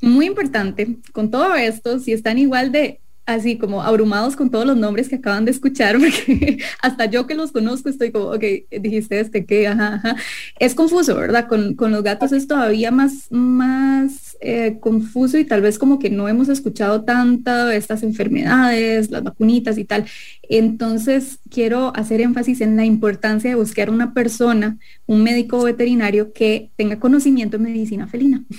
Muy 0.02 0.26
importante, 0.26 0.98
con 1.14 1.30
todo 1.30 1.54
esto, 1.54 2.00
si 2.00 2.12
están 2.12 2.36
igual 2.36 2.70
de 2.70 3.00
así 3.26 3.58
como 3.58 3.82
abrumados 3.82 4.36
con 4.36 4.50
todos 4.50 4.64
los 4.64 4.76
nombres 4.76 5.08
que 5.08 5.16
acaban 5.16 5.44
de 5.44 5.50
escuchar, 5.50 5.98
porque 5.98 6.58
hasta 6.80 7.06
yo 7.06 7.26
que 7.26 7.34
los 7.34 7.52
conozco 7.52 7.88
estoy 7.88 8.12
como, 8.12 8.26
ok, 8.26 8.44
dijiste 8.70 9.20
este 9.20 9.44
que, 9.44 9.66
ajá, 9.66 10.16
Es 10.58 10.74
confuso, 10.74 11.14
¿verdad? 11.16 11.48
Con, 11.48 11.74
con, 11.74 11.92
los 11.92 12.02
gatos 12.02 12.32
es 12.32 12.46
todavía 12.46 12.90
más, 12.90 13.26
más 13.30 14.35
eh, 14.40 14.78
confuso 14.80 15.38
y 15.38 15.44
tal 15.44 15.62
vez 15.62 15.78
como 15.78 15.98
que 15.98 16.10
no 16.10 16.28
hemos 16.28 16.48
escuchado 16.48 17.04
tanto 17.04 17.70
estas 17.70 18.02
enfermedades, 18.02 19.10
las 19.10 19.22
vacunitas 19.22 19.78
y 19.78 19.84
tal. 19.84 20.04
Entonces, 20.42 21.38
quiero 21.50 21.92
hacer 21.96 22.20
énfasis 22.20 22.60
en 22.60 22.76
la 22.76 22.84
importancia 22.84 23.50
de 23.50 23.56
buscar 23.56 23.90
una 23.90 24.12
persona, 24.14 24.78
un 25.06 25.22
médico 25.22 25.62
veterinario 25.62 26.32
que 26.32 26.70
tenga 26.76 26.98
conocimiento 26.98 27.56
en 27.56 27.62
medicina 27.62 28.06
felina. 28.06 28.44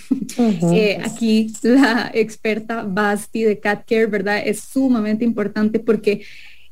Eh, 0.71 0.99
aquí 1.03 1.51
la 1.63 2.11
experta 2.13 2.83
Basti 2.83 3.43
de 3.43 3.59
Cat 3.59 3.85
Care, 3.87 4.05
¿verdad? 4.05 4.41
Es 4.45 4.59
sumamente 4.59 5.25
importante 5.25 5.79
porque 5.79 6.21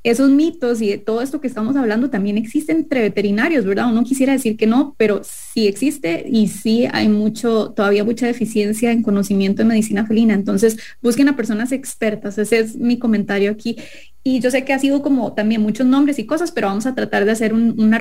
esos 0.06 0.30
mitos 0.30 0.82
y 0.84 0.90
de 0.90 0.98
todo 1.00 1.24
esto 1.24 1.42
que 1.42 1.48
estamos 1.48 1.76
hablando 1.76 2.12
también 2.12 2.38
existe 2.38 2.72
entre 2.72 3.02
veterinarios, 3.02 3.66
¿verdad? 3.66 3.90
Uno 3.90 4.04
quisiera 4.04 4.34
decir 4.34 4.56
que 4.56 4.68
no, 4.68 4.94
pero 5.00 5.22
sí 5.24 5.66
existe 5.66 6.24
y 6.30 6.48
sí 6.48 6.88
hay 6.94 7.10
mucho, 7.10 7.72
todavía 7.72 8.04
mucha 8.04 8.28
deficiencia 8.28 8.92
en 8.92 9.02
conocimiento 9.02 9.64
de 9.64 9.70
medicina 9.70 10.06
felina. 10.06 10.36
Entonces, 10.36 10.78
busquen 11.02 11.28
a 11.28 11.36
personas 11.36 11.72
expertas. 11.72 12.38
Ese 12.38 12.60
es 12.60 12.76
mi 12.76 13.00
comentario 13.00 13.50
aquí. 13.50 13.78
Y 14.24 14.42
yo 14.42 14.52
sé 14.52 14.64
que 14.64 14.74
ha 14.74 14.80
sido 14.80 15.02
como 15.02 15.34
también 15.34 15.64
muchos 15.64 15.88
nombres 15.88 16.20
y 16.20 16.28
cosas, 16.28 16.52
pero 16.52 16.68
vamos 16.68 16.86
a 16.86 16.94
tratar 16.94 17.26
de 17.26 17.32
hacer 17.32 17.56
una 17.56 17.98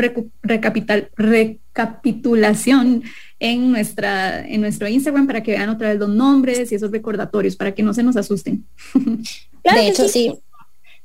recapitulación 1.17 3.03
en, 3.41 3.73
nuestra, 3.73 4.47
en 4.47 4.61
nuestro 4.61 4.89
Instagram 4.89 5.27
para 5.27 5.43
que 5.43 5.53
vean 5.53 5.71
otra 5.71 5.89
vez 5.89 5.99
los 5.99 6.11
nombres 6.11 6.71
y 6.71 6.75
esos 6.75 6.91
recordatorios, 6.91 7.57
para 7.57 7.73
que 7.73 7.83
no 7.83 7.95
se 7.95 8.03
nos 8.03 8.19
asusten. 8.19 8.67
de 8.95 9.89
hecho, 9.89 10.07
sí. 10.07 10.35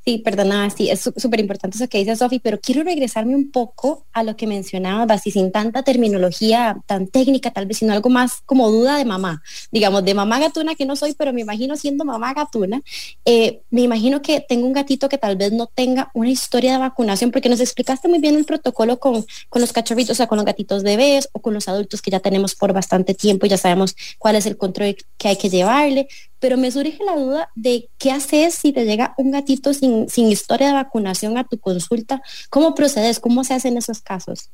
Sí, 0.06 0.20
perdona, 0.20 0.70
sí, 0.70 0.90
es 0.90 1.02
súper 1.02 1.42
importante 1.42 1.78
eso 1.78 1.88
que 1.90 2.00
dice 2.00 2.16
Sofi, 2.16 2.40
pero 2.40 2.60
quiero 2.60 2.84
regresarme 2.84 3.36
un 3.36 3.52
poco 3.52 4.08
a 4.14 4.24
lo 4.24 4.38
que 4.38 4.48
mencionaba, 4.48 5.14
así 5.14 5.30
sin 5.30 5.52
tanta 5.52 5.84
terminología 5.84 6.78
tan 6.86 7.08
técnica, 7.08 7.52
tal 7.52 7.66
vez, 7.66 7.78
sino 7.78 7.92
algo 7.92 8.10
más 8.10 8.42
como 8.46 8.72
duda 8.72 8.98
de 8.98 9.04
mamá, 9.04 9.44
digamos, 9.72 10.06
de 10.06 10.14
mamá 10.14 10.40
gatuna 10.40 10.76
que 10.76 10.86
no 10.86 10.96
soy, 10.96 11.14
pero 11.16 11.34
me 11.34 11.42
imagino 11.42 11.76
siendo 11.76 12.06
mamá 12.06 12.34
gatuna, 12.34 12.82
eh, 13.26 13.62
me 13.70 13.82
imagino 13.82 14.22
que 14.22 14.40
tengo 14.40 14.66
un 14.66 14.74
gatito 14.74 15.10
que 15.10 15.18
tal 15.18 15.36
vez 15.36 15.52
no 15.52 15.68
tenga 15.68 16.10
una 16.14 16.30
historia 16.30 16.74
de 16.74 16.80
vacunación, 16.80 17.32
porque 17.32 17.50
nos 17.50 17.60
explicaste 17.60 18.08
muy 18.08 18.20
bien 18.20 18.36
el 18.36 18.46
protocolo 18.46 19.00
con, 19.00 19.26
con 19.50 19.62
los 19.62 19.74
cachorritos, 19.74 20.12
o 20.12 20.16
sea, 20.16 20.28
con 20.28 20.38
los 20.38 20.46
gatitos 20.46 20.82
bebés 20.82 21.30
o 21.34 21.42
con 21.42 21.54
los 21.54 21.68
adultos 21.68 22.02
que 22.02 22.10
ya 22.10 22.22
tenemos 22.22 22.56
por 22.56 22.72
bastante 22.72 23.14
tiempo 23.14 23.46
y 23.46 23.50
ya 23.50 23.58
sabemos 23.58 23.96
cuál 24.18 24.38
es 24.38 24.46
el 24.46 24.58
control 24.58 24.96
que 25.18 25.28
hay 25.28 25.36
que 25.36 25.50
llevarle, 25.50 26.08
pero 26.40 26.58
me 26.58 26.72
surge 26.72 26.98
la 27.04 27.16
duda 27.16 27.50
de 27.56 27.90
qué 27.98 28.12
haces 28.12 28.56
si 28.56 28.72
te 28.72 28.86
llega 28.86 29.14
un 29.18 29.32
gatito 29.32 29.74
sin, 29.74 30.08
historia 30.16 30.68
de 30.68 30.74
vacunación 30.74 31.38
a 31.38 31.44
tu 31.44 31.60
consulta. 31.60 32.22
¿Cómo 32.50 32.76
procedes? 32.76 33.20
¿Cómo 33.20 33.44
se 33.44 33.54
hacen 33.54 33.78
esos 33.78 34.02
casos? 34.02 34.50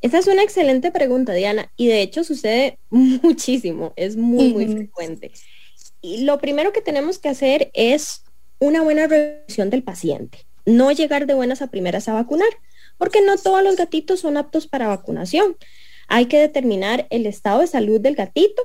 Esa 0.00 0.18
es 0.18 0.26
una 0.26 0.42
excelente 0.42 0.90
pregunta, 0.90 1.32
Diana, 1.32 1.70
y 1.76 1.86
de 1.86 2.02
hecho 2.02 2.24
sucede 2.24 2.78
muchísimo, 2.90 3.92
es 3.96 4.16
muy, 4.16 4.52
muy 4.52 4.66
frecuente. 4.66 5.30
Y 6.00 6.24
lo 6.24 6.38
primero 6.38 6.72
que 6.72 6.80
tenemos 6.80 7.18
que 7.18 7.28
hacer 7.28 7.70
es 7.72 8.24
una 8.58 8.82
buena 8.82 9.06
revisión 9.06 9.70
del 9.70 9.84
paciente, 9.84 10.38
no 10.66 10.90
llegar 10.90 11.26
de 11.26 11.34
buenas 11.34 11.62
a 11.62 11.68
primeras 11.68 12.08
a 12.08 12.14
vacunar, 12.14 12.48
porque 12.98 13.20
no 13.20 13.36
todos 13.36 13.62
los 13.62 13.76
gatitos 13.76 14.20
son 14.20 14.36
aptos 14.36 14.66
para 14.66 14.88
vacunación. 14.88 15.56
Hay 16.08 16.26
que 16.26 16.40
determinar 16.40 17.06
el 17.10 17.26
estado 17.26 17.60
de 17.60 17.66
salud 17.68 18.00
del 18.00 18.16
gatito 18.16 18.62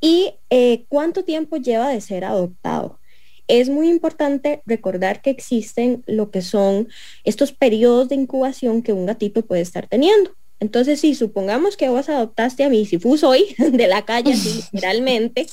y 0.00 0.34
eh, 0.50 0.84
cuánto 0.88 1.24
tiempo 1.24 1.56
lleva 1.56 1.88
de 1.88 2.00
ser 2.00 2.24
adoptado. 2.24 3.00
Es 3.46 3.68
muy 3.68 3.88
importante 3.88 4.62
recordar 4.64 5.20
que 5.20 5.30
existen 5.30 6.02
lo 6.06 6.30
que 6.30 6.40
son 6.42 6.88
estos 7.24 7.52
periodos 7.52 8.08
de 8.08 8.14
incubación 8.14 8.82
que 8.82 8.92
un 8.92 9.06
gatito 9.06 9.44
puede 9.44 9.62
estar 9.62 9.86
teniendo. 9.86 10.34
Entonces, 10.60 11.00
si 11.00 11.14
supongamos 11.14 11.76
que 11.76 11.88
vos 11.88 12.08
adoptaste 12.08 12.64
a 12.64 12.70
mi 12.70 12.86
sifus 12.86 13.22
hoy 13.24 13.54
de 13.58 13.86
la 13.86 14.04
calle, 14.04 14.34
literalmente, 14.72 15.46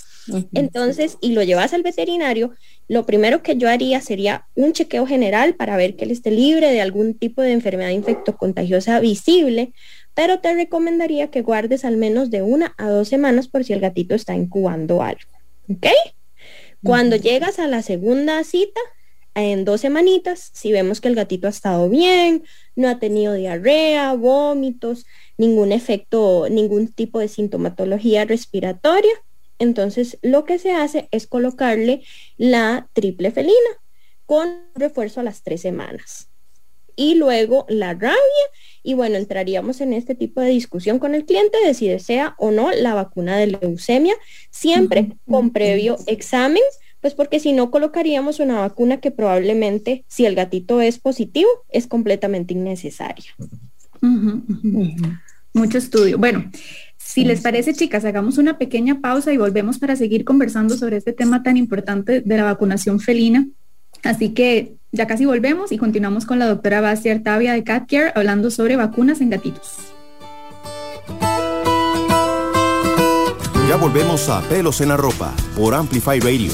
entonces, 0.53 1.17
y 1.21 1.33
lo 1.33 1.43
llevas 1.43 1.73
al 1.73 1.83
veterinario, 1.83 2.53
lo 2.87 3.05
primero 3.05 3.41
que 3.41 3.57
yo 3.57 3.69
haría 3.69 4.01
sería 4.01 4.47
un 4.55 4.73
chequeo 4.73 5.07
general 5.07 5.55
para 5.55 5.77
ver 5.77 5.95
que 5.95 6.05
él 6.05 6.11
esté 6.11 6.31
libre 6.31 6.71
de 6.71 6.81
algún 6.81 7.17
tipo 7.17 7.41
de 7.41 7.51
enfermedad 7.51 7.89
infectocontagiosa 7.89 8.99
visible, 8.99 9.73
pero 10.13 10.39
te 10.39 10.53
recomendaría 10.53 11.31
que 11.31 11.41
guardes 11.41 11.85
al 11.85 11.97
menos 11.97 12.29
de 12.29 12.41
una 12.41 12.73
a 12.77 12.89
dos 12.89 13.07
semanas 13.07 13.47
por 13.47 13.63
si 13.63 13.73
el 13.73 13.79
gatito 13.79 14.13
está 14.13 14.35
incubando 14.35 15.01
algo. 15.01 15.21
¿Ok? 15.69 15.87
Cuando 16.83 17.15
llegas 17.15 17.59
a 17.59 17.67
la 17.67 17.81
segunda 17.81 18.43
cita, 18.43 18.81
en 19.33 19.63
dos 19.63 19.81
semanitas, 19.81 20.51
si 20.53 20.71
vemos 20.71 20.99
que 20.99 21.07
el 21.07 21.15
gatito 21.15 21.47
ha 21.47 21.51
estado 21.51 21.89
bien, 21.89 22.43
no 22.81 22.89
ha 22.89 22.99
tenido 22.99 23.33
diarrea, 23.33 24.13
vómitos, 24.13 25.05
ningún 25.37 25.71
efecto, 25.71 26.47
ningún 26.49 26.89
tipo 26.89 27.19
de 27.19 27.27
sintomatología 27.27 28.25
respiratoria, 28.25 29.13
entonces 29.59 30.17
lo 30.21 30.43
que 30.43 30.57
se 30.57 30.71
hace 30.71 31.07
es 31.11 31.27
colocarle 31.27 32.03
la 32.37 32.89
triple 32.93 33.31
felina 33.31 33.55
con 34.25 34.49
refuerzo 34.75 35.19
a 35.19 35.23
las 35.23 35.43
tres 35.43 35.61
semanas. 35.61 36.29
Y 36.95 37.15
luego 37.15 37.65
la 37.69 37.93
rabia. 37.93 38.17
Y 38.83 38.95
bueno, 38.95 39.17
entraríamos 39.17 39.79
en 39.79 39.93
este 39.93 40.15
tipo 40.15 40.41
de 40.41 40.49
discusión 40.49 40.99
con 40.99 41.15
el 41.15 41.25
cliente 41.25 41.57
de 41.63 41.73
si 41.73 41.87
desea 41.87 42.35
o 42.37 42.51
no 42.51 42.71
la 42.71 42.93
vacuna 42.93 43.37
de 43.37 43.47
leucemia, 43.47 44.15
siempre 44.49 45.15
con 45.27 45.51
previo 45.51 45.97
examen 46.07 46.63
Pues 47.01 47.15
porque 47.15 47.39
si 47.39 47.51
no 47.51 47.71
colocaríamos 47.71 48.39
una 48.39 48.59
vacuna 48.59 48.99
que 48.99 49.11
probablemente, 49.11 50.05
si 50.07 50.25
el 50.25 50.35
gatito 50.35 50.81
es 50.81 50.99
positivo, 50.99 51.49
es 51.69 51.87
completamente 51.87 52.53
innecesaria. 52.53 53.31
Mucho 55.53 55.77
estudio. 55.77 56.17
Bueno, 56.17 56.49
si 56.97 57.25
les 57.25 57.41
parece, 57.41 57.73
chicas, 57.73 58.05
hagamos 58.05 58.37
una 58.37 58.57
pequeña 58.57 59.01
pausa 59.01 59.33
y 59.33 59.37
volvemos 59.37 59.79
para 59.79 59.95
seguir 59.95 60.23
conversando 60.23 60.77
sobre 60.77 60.97
este 60.97 61.11
tema 61.11 61.43
tan 61.43 61.57
importante 61.57 62.21
de 62.21 62.37
la 62.37 62.43
vacunación 62.43 62.99
felina. 62.99 63.47
Así 64.03 64.29
que 64.29 64.75
ya 64.91 65.07
casi 65.07 65.25
volvemos 65.25 65.71
y 65.71 65.77
continuamos 65.77 66.25
con 66.25 66.39
la 66.39 66.47
doctora 66.47 66.81
Bastia 66.81 67.13
Artavia 67.13 67.53
de 67.53 67.63
Cat 67.63 67.89
Care 67.89 68.11
hablando 68.15 68.51
sobre 68.51 68.75
vacunas 68.75 69.21
en 69.21 69.29
gatitos. 69.29 69.77
Ya 73.67 73.77
volvemos 73.77 74.27
a 74.29 74.41
Pelos 74.49 74.81
en 74.81 74.89
la 74.89 74.97
Ropa 74.97 75.33
por 75.55 75.73
Amplify 75.73 76.19
Radio. 76.19 76.51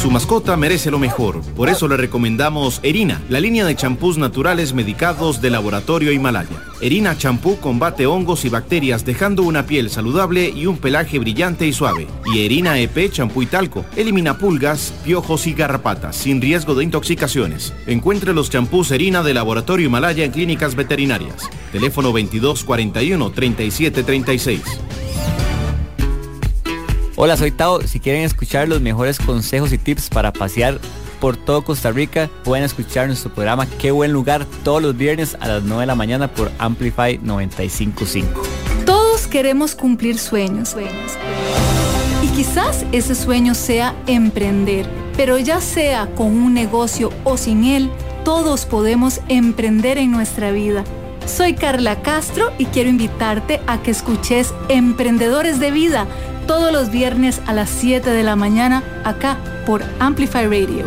Su 0.00 0.10
mascota 0.10 0.56
merece 0.56 0.90
lo 0.90 0.98
mejor, 0.98 1.42
por 1.54 1.68
eso 1.68 1.86
le 1.86 1.98
recomendamos 1.98 2.80
Erina, 2.82 3.20
la 3.28 3.38
línea 3.38 3.66
de 3.66 3.76
champús 3.76 4.16
naturales 4.16 4.72
medicados 4.72 5.42
de 5.42 5.50
Laboratorio 5.50 6.10
Himalaya. 6.10 6.56
Erina 6.80 7.18
champú 7.18 7.58
combate 7.58 8.06
hongos 8.06 8.46
y 8.46 8.48
bacterias 8.48 9.04
dejando 9.04 9.42
una 9.42 9.66
piel 9.66 9.90
saludable 9.90 10.48
y 10.48 10.64
un 10.64 10.78
pelaje 10.78 11.18
brillante 11.18 11.66
y 11.66 11.74
suave. 11.74 12.06
Y 12.32 12.46
Erina 12.46 12.78
EP 12.78 13.12
champú 13.12 13.42
y 13.42 13.46
talco 13.46 13.84
elimina 13.94 14.38
pulgas, 14.38 14.94
piojos 15.04 15.46
y 15.46 15.52
garrapatas 15.52 16.16
sin 16.16 16.40
riesgo 16.40 16.74
de 16.74 16.84
intoxicaciones. 16.84 17.74
Encuentre 17.86 18.32
los 18.32 18.48
champús 18.48 18.90
Erina 18.92 19.22
de 19.22 19.34
Laboratorio 19.34 19.84
Himalaya 19.84 20.24
en 20.24 20.32
clínicas 20.32 20.76
veterinarias. 20.76 21.50
Teléfono 21.72 22.08
2241 22.08 23.32
3736. 23.32 24.62
Hola, 27.22 27.36
soy 27.36 27.50
Tao. 27.50 27.82
Si 27.82 28.00
quieren 28.00 28.22
escuchar 28.22 28.66
los 28.66 28.80
mejores 28.80 29.18
consejos 29.18 29.74
y 29.74 29.76
tips 29.76 30.08
para 30.08 30.32
pasear 30.32 30.80
por 31.20 31.36
todo 31.36 31.62
Costa 31.62 31.90
Rica, 31.90 32.30
pueden 32.44 32.64
escuchar 32.64 33.08
nuestro 33.08 33.30
programa 33.30 33.66
Qué 33.78 33.90
buen 33.90 34.10
lugar 34.10 34.46
todos 34.64 34.80
los 34.80 34.96
viernes 34.96 35.36
a 35.38 35.46
las 35.46 35.62
9 35.62 35.82
de 35.82 35.86
la 35.86 35.94
mañana 35.94 36.28
por 36.28 36.50
Amplify 36.58 37.18
955. 37.22 38.40
Todos 38.86 39.26
queremos 39.26 39.74
cumplir 39.74 40.16
sueños. 40.18 40.74
Y 42.22 42.28
quizás 42.28 42.86
ese 42.90 43.14
sueño 43.14 43.54
sea 43.54 43.94
emprender, 44.06 44.88
pero 45.14 45.38
ya 45.38 45.60
sea 45.60 46.06
con 46.14 46.28
un 46.28 46.54
negocio 46.54 47.12
o 47.24 47.36
sin 47.36 47.64
él, 47.64 47.90
todos 48.24 48.64
podemos 48.64 49.20
emprender 49.28 49.98
en 49.98 50.10
nuestra 50.10 50.52
vida. 50.52 50.84
Soy 51.26 51.54
Carla 51.54 52.02
Castro 52.02 52.52
y 52.58 52.66
quiero 52.66 52.90
invitarte 52.90 53.60
a 53.66 53.82
que 53.82 53.90
escuches 53.90 54.52
Emprendedores 54.68 55.60
de 55.60 55.70
Vida 55.70 56.06
todos 56.46 56.72
los 56.72 56.90
viernes 56.90 57.40
a 57.46 57.52
las 57.52 57.70
7 57.70 58.10
de 58.10 58.22
la 58.22 58.36
mañana 58.36 58.82
acá 59.04 59.38
por 59.66 59.82
Amplify 60.00 60.46
Radio. 60.46 60.84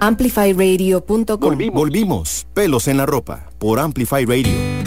AmplifyRadio.com 0.00 1.40
Volvimos. 1.40 1.74
Volvimos. 1.74 2.46
Pelos 2.54 2.88
en 2.88 2.96
la 2.98 3.06
ropa 3.06 3.50
por 3.58 3.80
Amplify 3.80 4.24
Radio. 4.24 4.77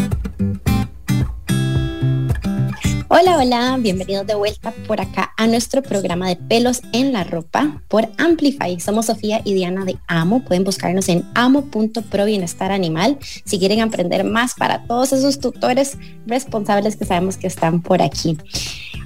Hola, 3.22 3.38
hola, 3.38 3.78
bienvenidos 3.80 4.26
de 4.26 4.34
vuelta 4.34 4.74
por 4.88 5.00
acá 5.00 5.32
a 5.38 5.46
nuestro 5.46 5.84
programa 5.84 6.28
de 6.28 6.38
pelos 6.38 6.82
en 6.92 7.14
la 7.14 7.24
ropa 7.24 7.84
por 7.88 8.10
Amplify. 8.18 8.80
Somos 8.80 9.06
Sofía 9.06 9.42
y 9.46 9.54
Diana 9.54 9.86
de 9.86 9.96
Amo. 10.08 10.44
Pueden 10.44 10.64
buscarnos 10.64 11.08
en 11.08 11.24
amo.pro 11.36 12.26
bienestar 12.26 12.72
animal 12.72 13.20
si 13.22 13.60
quieren 13.60 13.82
aprender 13.82 14.24
más 14.24 14.56
para 14.56 14.88
todos 14.88 15.14
esos 15.14 15.40
tutores 15.40 16.00
responsables 16.26 16.96
que 16.96 17.06
sabemos 17.06 17.38
que 17.38 17.46
están 17.46 17.84
por 17.84 18.02
aquí. 18.02 18.40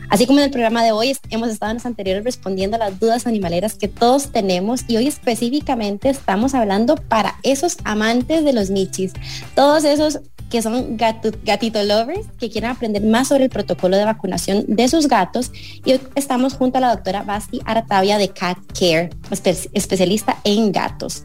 Así 0.10 0.26
como 0.26 0.40
en 0.40 0.46
el 0.46 0.52
programa 0.52 0.82
de 0.86 0.94
hoy 0.94 1.14
hemos 1.30 1.50
estado 1.50 1.72
en 1.72 1.78
los 1.80 1.86
anteriores 1.86 2.24
respondiendo 2.24 2.78
a 2.78 2.80
las 2.80 2.98
dudas 2.98 3.28
animaleras 3.28 3.74
que 3.74 3.90
todos 3.90 4.32
tenemos 4.32 4.86
y 4.88 4.96
hoy 4.96 5.08
específicamente 5.08 6.08
estamos 6.08 6.54
hablando 6.54 6.96
para 6.96 7.36
esos 7.44 7.80
amantes 7.84 8.46
de 8.46 8.54
los 8.54 8.70
michis, 8.70 9.12
todos 9.56 9.84
esos 9.84 10.22
que 10.50 10.62
son 10.62 10.98
gatito 10.98 11.84
lovers, 11.84 12.28
que 12.40 12.50
quieren 12.50 12.72
aprender 12.72 13.04
más 13.04 13.28
sobre 13.30 13.46
el 13.46 13.50
protocolo 13.50 13.98
de 13.98 14.06
vacunación 14.06 14.64
de 14.68 14.88
sus 14.88 15.08
gatos. 15.08 15.52
Y 15.84 15.94
hoy 15.94 16.02
estamos 16.16 16.54
junto 16.54 16.78
a 16.78 16.82
la 16.82 16.90
doctora 16.96 17.24
Basti 17.24 17.62
Artavia 17.66 18.18
de 18.18 18.30
Cat 18.30 18.58
Care, 18.78 19.10
especialista 19.74 20.38
en 20.44 20.72
gatos. 20.72 21.24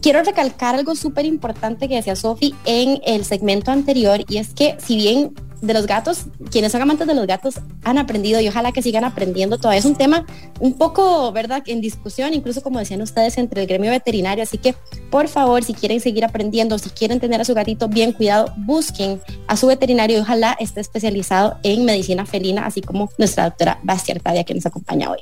Quiero 0.00 0.22
recalcar 0.22 0.74
algo 0.74 0.94
súper 0.94 1.26
importante 1.26 1.88
que 1.88 1.96
decía 1.96 2.16
Sofi 2.16 2.54
en 2.64 3.00
el 3.04 3.24
segmento 3.24 3.70
anterior 3.70 4.24
y 4.28 4.38
es 4.38 4.54
que 4.54 4.76
si 4.78 4.96
bien 4.96 5.34
de 5.60 5.74
los 5.74 5.86
gatos, 5.86 6.24
quienes 6.50 6.72
son 6.72 6.82
amantes 6.82 7.06
de 7.06 7.14
los 7.14 7.26
gatos 7.26 7.56
han 7.84 7.98
aprendido 7.98 8.40
y 8.40 8.48
ojalá 8.48 8.72
que 8.72 8.82
sigan 8.82 9.04
aprendiendo. 9.04 9.58
Todavía 9.58 9.78
es 9.78 9.84
un 9.84 9.94
tema 9.94 10.24
un 10.58 10.74
poco, 10.74 11.32
¿verdad?, 11.32 11.62
en 11.66 11.80
discusión, 11.80 12.32
incluso 12.32 12.62
como 12.62 12.78
decían 12.78 13.02
ustedes, 13.02 13.36
entre 13.36 13.62
el 13.62 13.66
gremio 13.66 13.90
veterinario. 13.90 14.42
Así 14.42 14.58
que, 14.58 14.74
por 15.10 15.28
favor, 15.28 15.62
si 15.62 15.74
quieren 15.74 16.00
seguir 16.00 16.24
aprendiendo, 16.24 16.78
si 16.78 16.90
quieren 16.90 17.20
tener 17.20 17.40
a 17.40 17.44
su 17.44 17.54
gatito 17.54 17.88
bien 17.88 18.12
cuidado, 18.12 18.52
busquen 18.56 19.20
a 19.46 19.56
su 19.56 19.66
veterinario 19.66 20.18
y 20.18 20.20
ojalá 20.20 20.56
esté 20.58 20.80
especializado 20.80 21.58
en 21.62 21.84
medicina 21.84 22.24
felina, 22.24 22.64
así 22.64 22.80
como 22.80 23.10
nuestra 23.18 23.44
doctora 23.44 23.78
Bastia 23.82 24.14
Artadia, 24.14 24.44
que 24.44 24.54
nos 24.54 24.66
acompaña 24.66 25.10
hoy. 25.10 25.18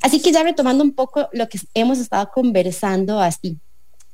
Así 0.00 0.20
que 0.20 0.32
ya 0.32 0.42
retomando 0.42 0.84
un 0.84 0.94
poco 0.94 1.28
lo 1.32 1.48
que 1.48 1.60
hemos 1.74 1.98
estado 1.98 2.30
conversando, 2.32 3.20
así 3.20 3.58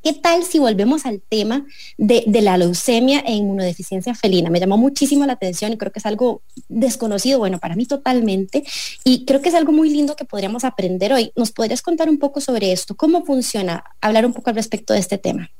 ¿Qué 0.02 0.12
tal 0.12 0.42
si 0.42 0.58
volvemos 0.58 1.06
al 1.06 1.20
tema 1.20 1.64
de, 1.96 2.24
la 2.42 2.56
leucemia 2.56 3.20
e 3.20 3.34
inmunodeficiencia 3.34 4.14
felina? 4.14 4.50
Me 4.50 4.58
llamó 4.58 4.76
muchísimo 4.76 5.24
la 5.26 5.34
atención 5.34 5.72
y 5.72 5.78
creo 5.78 5.92
que 5.92 6.00
es 6.00 6.06
algo 6.06 6.42
desconocido, 6.68 7.38
bueno, 7.38 7.60
para 7.60 7.76
mí 7.76 7.86
totalmente, 7.86 8.64
y 9.04 9.24
creo 9.24 9.40
que 9.40 9.50
es 9.50 9.54
algo 9.54 9.70
muy 9.70 9.90
lindo 9.90 10.16
que 10.16 10.24
podríamos 10.24 10.64
aprender 10.64 11.12
hoy. 11.12 11.32
¿Nos 11.36 11.52
podrías 11.52 11.82
contar 11.82 12.08
un 12.08 12.18
poco 12.18 12.40
sobre 12.40 12.72
esto? 12.72 12.96
¿Cómo 12.96 13.24
funciona? 13.24 13.84
Hablar 14.00 14.26
un 14.26 14.32
poco 14.32 14.50
al 14.50 14.56
respecto 14.56 14.92
de 14.92 14.98
este 14.98 15.18
tema. 15.18 15.50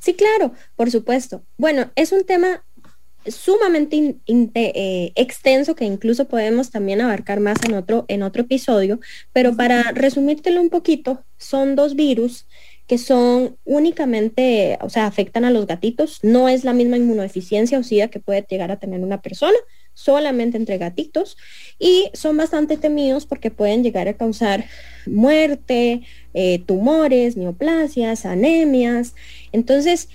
Sí, 0.00 0.14
claro, 0.14 0.52
por 0.74 0.90
supuesto. 0.90 1.42
Bueno, 1.58 1.90
es 1.94 2.12
un 2.12 2.24
tema 2.24 2.64
sumamente 3.26 4.16
eh, 4.26 5.12
extenso 5.14 5.74
que 5.74 5.84
incluso 5.84 6.26
podemos 6.26 6.70
también 6.70 7.00
abarcar 7.00 7.40
más 7.40 7.58
en 7.64 7.74
otro, 7.74 8.04
en 8.08 8.22
otro 8.22 8.42
episodio, 8.42 8.98
pero 9.32 9.54
para 9.56 9.92
resumírtelo 9.92 10.60
un 10.60 10.70
poquito, 10.70 11.22
son 11.38 11.76
dos 11.76 11.94
virus 11.94 12.46
que 12.86 12.98
son 12.98 13.56
únicamente, 13.64 14.78
o 14.80 14.90
sea, 14.90 15.06
afectan 15.06 15.44
a 15.44 15.50
los 15.50 15.66
gatitos. 15.66 16.18
No 16.22 16.48
es 16.48 16.64
la 16.64 16.72
misma 16.72 16.96
inmunodeficiencia 16.96 17.78
o 17.78 18.08
que 18.08 18.20
puede 18.20 18.44
llegar 18.48 18.70
a 18.70 18.78
tener 18.78 19.00
una 19.00 19.22
persona, 19.22 19.56
solamente 19.94 20.56
entre 20.56 20.78
gatitos. 20.78 21.36
Y 21.78 22.10
son 22.14 22.36
bastante 22.36 22.76
temidos 22.76 23.26
porque 23.26 23.50
pueden 23.50 23.82
llegar 23.82 24.08
a 24.08 24.14
causar 24.14 24.64
muerte, 25.06 26.02
eh, 26.34 26.58
tumores, 26.66 27.36
neoplasias, 27.36 28.26
anemias. 28.26 29.14
Entonces, 29.52 30.08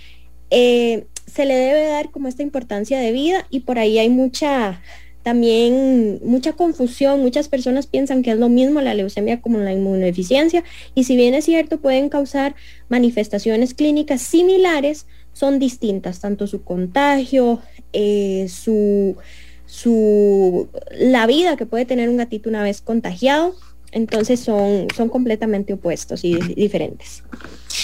eh, 0.49 1.05
se 1.25 1.45
le 1.45 1.55
debe 1.55 1.87
dar 1.87 2.11
como 2.11 2.27
esta 2.27 2.43
importancia 2.43 2.99
de 2.99 3.11
vida 3.11 3.47
y 3.49 3.61
por 3.61 3.79
ahí 3.79 3.99
hay 3.99 4.09
mucha 4.09 4.81
también 5.27 6.21
mucha 6.23 6.53
confusión, 6.53 7.19
muchas 7.19 7.49
personas 7.49 7.85
piensan 7.85 8.23
que 8.23 8.31
es 8.31 8.37
lo 8.37 8.47
mismo 8.47 8.79
la 8.79 8.93
leucemia 8.93 9.41
como 9.41 9.57
la 9.57 9.73
inmunodeficiencia 9.73 10.63
y 10.95 11.03
si 11.03 11.17
bien 11.17 11.33
es 11.33 11.43
cierto 11.43 11.81
pueden 11.81 12.07
causar 12.07 12.55
manifestaciones 12.87 13.73
clínicas 13.73 14.21
similares, 14.21 15.05
son 15.33 15.59
distintas, 15.59 16.21
tanto 16.21 16.47
su 16.47 16.63
contagio, 16.63 17.59
eh, 17.91 18.47
su, 18.47 19.17
su, 19.65 20.69
la 20.91 21.27
vida 21.27 21.57
que 21.57 21.65
puede 21.65 21.83
tener 21.83 22.07
un 22.07 22.15
gatito 22.15 22.47
una 22.47 22.63
vez 22.63 22.79
contagiado, 22.79 23.53
entonces 23.91 24.39
son, 24.39 24.87
son 24.95 25.09
completamente 25.09 25.73
opuestos 25.73 26.23
y 26.23 26.35
diferentes. 26.35 27.21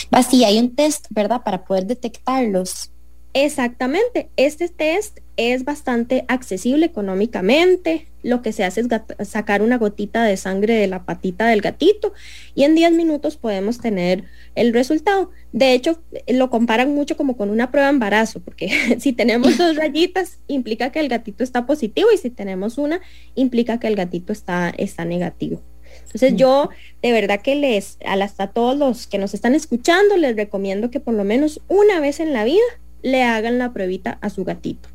Basti, 0.09 0.45
hay 0.45 0.59
un 0.59 0.77
test, 0.77 1.07
¿verdad? 1.09 1.41
Para 1.43 1.65
poder 1.65 1.87
detectarlos. 1.87 2.89
Exactamente, 3.33 4.29
este 4.37 4.69
test 4.69 5.19
es 5.37 5.65
bastante 5.65 6.25
accesible 6.27 6.85
económicamente. 6.85 8.07
Lo 8.21 8.41
que 8.41 8.53
se 8.53 8.63
hace 8.63 8.81
es 8.81 9.27
sacar 9.27 9.61
una 9.61 9.77
gotita 9.77 10.23
de 10.23 10.37
sangre 10.37 10.75
de 10.75 10.87
la 10.87 11.03
patita 11.03 11.47
del 11.47 11.61
gatito 11.61 12.13
y 12.55 12.63
en 12.63 12.73
10 12.75 12.93
minutos 12.93 13.35
podemos 13.35 13.79
tener 13.79 14.23
el 14.55 14.73
resultado. 14.73 15.31
De 15.51 15.73
hecho, 15.73 16.01
lo 16.27 16.49
comparan 16.49 16.95
mucho 16.95 17.17
como 17.17 17.35
con 17.35 17.49
una 17.49 17.69
prueba 17.69 17.87
de 17.87 17.93
embarazo, 17.93 18.39
porque 18.39 18.95
si 18.99 19.11
tenemos 19.11 19.57
dos 19.57 19.75
rayitas 19.75 20.39
implica 20.47 20.91
que 20.91 20.99
el 20.99 21.09
gatito 21.09 21.43
está 21.43 21.65
positivo 21.65 22.09
y 22.13 22.17
si 22.17 22.29
tenemos 22.29 22.77
una 22.77 23.01
implica 23.35 23.79
que 23.79 23.87
el 23.87 23.95
gatito 23.95 24.31
está, 24.31 24.73
está 24.77 25.03
negativo. 25.03 25.61
Entonces 26.05 26.35
yo 26.35 26.69
de 27.01 27.11
verdad 27.11 27.41
que 27.41 27.55
les, 27.55 27.97
hasta 28.05 28.47
todos 28.47 28.77
los 28.77 29.07
que 29.07 29.17
nos 29.17 29.33
están 29.33 29.55
escuchando, 29.55 30.15
les 30.15 30.35
recomiendo 30.35 30.91
que 30.91 30.99
por 30.99 31.13
lo 31.13 31.23
menos 31.23 31.61
una 31.67 31.99
vez 31.99 32.19
en 32.19 32.33
la 32.33 32.43
vida 32.43 32.61
le 33.01 33.23
hagan 33.23 33.57
la 33.57 33.73
pruebita 33.73 34.17
a 34.21 34.29
su 34.29 34.43
gatito. 34.43 34.92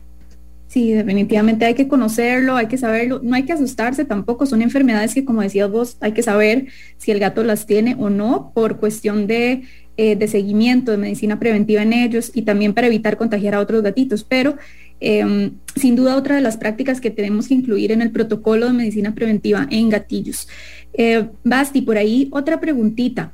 Sí, 0.69 0.93
definitivamente 0.93 1.65
hay 1.65 1.73
que 1.73 1.89
conocerlo, 1.89 2.55
hay 2.55 2.67
que 2.67 2.77
saberlo, 2.77 3.21
no 3.25 3.35
hay 3.35 3.45
que 3.45 3.55
asustarse 3.55 4.05
tampoco, 4.05 4.45
son 4.45 4.61
enfermedades 4.61 5.15
que 5.15 5.25
como 5.25 5.41
decías 5.41 5.71
vos, 5.71 5.97
hay 6.01 6.13
que 6.13 6.23
saber 6.23 6.67
si 6.99 7.11
el 7.11 7.19
gato 7.19 7.43
las 7.43 7.65
tiene 7.65 7.97
o 7.99 8.11
no 8.11 8.53
por 8.55 8.79
cuestión 8.79 9.27
de, 9.27 9.63
eh, 9.97 10.15
de 10.15 10.29
seguimiento, 10.29 10.91
de 10.91 10.99
medicina 10.99 11.41
preventiva 11.41 11.81
en 11.81 11.95
ellos 11.95 12.31
y 12.35 12.43
también 12.43 12.75
para 12.75 12.87
evitar 12.87 13.17
contagiar 13.17 13.55
a 13.55 13.61
otros 13.61 13.83
gatitos, 13.83 14.25
pero 14.25 14.57
em, 15.01 15.53
sin 15.75 15.97
duda 15.97 16.17
otra 16.17 16.37
de 16.37 16.43
las 16.43 16.59
prácticas 16.59 17.01
que 17.01 17.11
tenemos 17.11 17.49
que 17.49 17.55
incluir 17.55 17.91
en 17.91 18.03
el 18.03 18.11
protocolo 18.11 18.67
de 18.67 18.75
medicina 18.75 19.15
preventiva 19.15 19.67
en 19.71 19.89
gatillos. 19.89 20.49
Eh, 20.93 21.29
Basti, 21.45 21.81
por 21.81 21.97
ahí 21.97 22.29
otra 22.31 22.61
preguntita 22.61 23.33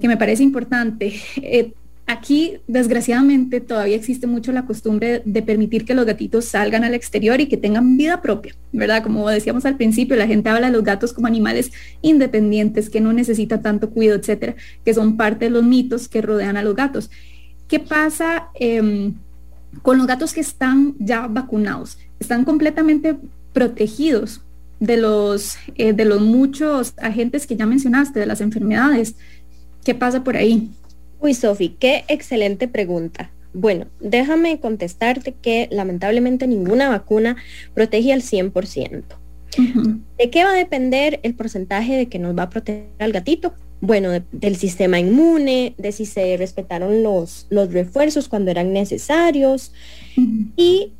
que 0.00 0.08
me 0.08 0.16
parece 0.16 0.42
importante. 0.42 1.14
Eh, 1.42 1.72
aquí, 2.06 2.58
desgraciadamente, 2.68 3.60
todavía 3.60 3.96
existe 3.96 4.26
mucho 4.26 4.52
la 4.52 4.64
costumbre 4.64 5.22
de 5.24 5.42
permitir 5.42 5.84
que 5.84 5.94
los 5.94 6.06
gatitos 6.06 6.44
salgan 6.46 6.84
al 6.84 6.94
exterior 6.94 7.40
y 7.40 7.46
que 7.46 7.56
tengan 7.56 7.96
vida 7.96 8.22
propia, 8.22 8.54
¿verdad? 8.72 9.02
Como 9.02 9.28
decíamos 9.28 9.64
al 9.66 9.76
principio, 9.76 10.16
la 10.16 10.26
gente 10.26 10.48
habla 10.48 10.68
de 10.68 10.72
los 10.72 10.84
gatos 10.84 11.12
como 11.12 11.26
animales 11.26 11.72
independientes, 12.02 12.90
que 12.90 13.00
no 13.00 13.12
necesitan 13.12 13.62
tanto 13.62 13.90
cuidado, 13.90 14.20
etcétera, 14.20 14.54
que 14.84 14.94
son 14.94 15.16
parte 15.16 15.46
de 15.46 15.50
los 15.50 15.64
mitos 15.64 16.08
que 16.08 16.22
rodean 16.22 16.56
a 16.56 16.62
los 16.62 16.76
gatos. 16.76 17.10
¿Qué 17.66 17.80
pasa 17.80 18.50
em, 18.54 19.14
con 19.82 19.98
los 19.98 20.06
gatos 20.06 20.32
que 20.32 20.40
están 20.40 20.94
ya 20.98 21.26
vacunados? 21.26 21.98
Están 22.20 22.44
completamente 22.44 23.16
protegidos 23.52 24.42
de 24.78 24.96
los, 24.96 25.56
eh, 25.74 25.92
de 25.92 26.04
los 26.04 26.20
muchos 26.20 26.94
agentes 26.98 27.46
que 27.46 27.56
ya 27.56 27.66
mencionaste, 27.66 28.20
de 28.20 28.26
las 28.26 28.40
enfermedades. 28.40 29.16
¿Qué 29.84 29.94
pasa 29.94 30.22
por 30.22 30.36
ahí? 30.36 30.70
Uy, 31.20 31.34
Sofi, 31.34 31.70
qué 31.78 32.04
excelente 32.08 32.68
pregunta. 32.68 33.30
Bueno, 33.52 33.86
déjame 34.00 34.60
contestarte 34.60 35.32
que 35.32 35.68
lamentablemente 35.70 36.46
ninguna 36.46 36.90
vacuna 36.90 37.36
protege 37.74 38.12
al 38.12 38.22
100%. 38.22 39.02
¿De 40.18 40.30
qué 40.30 40.44
va 40.44 40.50
a 40.50 40.54
depender 40.54 41.20
el 41.22 41.34
porcentaje 41.34 41.96
de 41.96 42.06
que 42.08 42.18
nos 42.18 42.36
va 42.36 42.44
a 42.44 42.50
proteger 42.50 42.90
al 42.98 43.12
gatito? 43.12 43.54
Bueno, 43.80 44.10
del 44.32 44.56
sistema 44.56 44.98
inmune, 44.98 45.74
de 45.78 45.92
si 45.92 46.06
se 46.06 46.36
respetaron 46.36 47.02
los, 47.02 47.46
los 47.48 47.72
refuerzos 47.72 48.28
cuando 48.28 48.50
eran 48.50 48.72
necesarios. 48.72 49.72
Y 50.56 50.92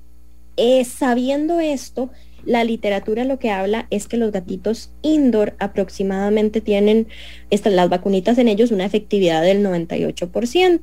eh, 0.56 0.84
sabiendo 0.84 1.60
esto, 1.60 2.10
la 2.46 2.64
literatura 2.64 3.24
lo 3.24 3.38
que 3.38 3.50
habla 3.50 3.86
es 3.90 4.06
que 4.06 4.16
los 4.16 4.32
gatitos 4.32 4.90
indoor 5.02 5.54
aproximadamente 5.58 6.60
tienen 6.60 7.08
estas, 7.50 7.72
las 7.72 7.88
vacunitas 7.88 8.38
en 8.38 8.48
ellos 8.48 8.70
una 8.70 8.84
efectividad 8.84 9.42
del 9.42 9.64
98%. 9.64 10.80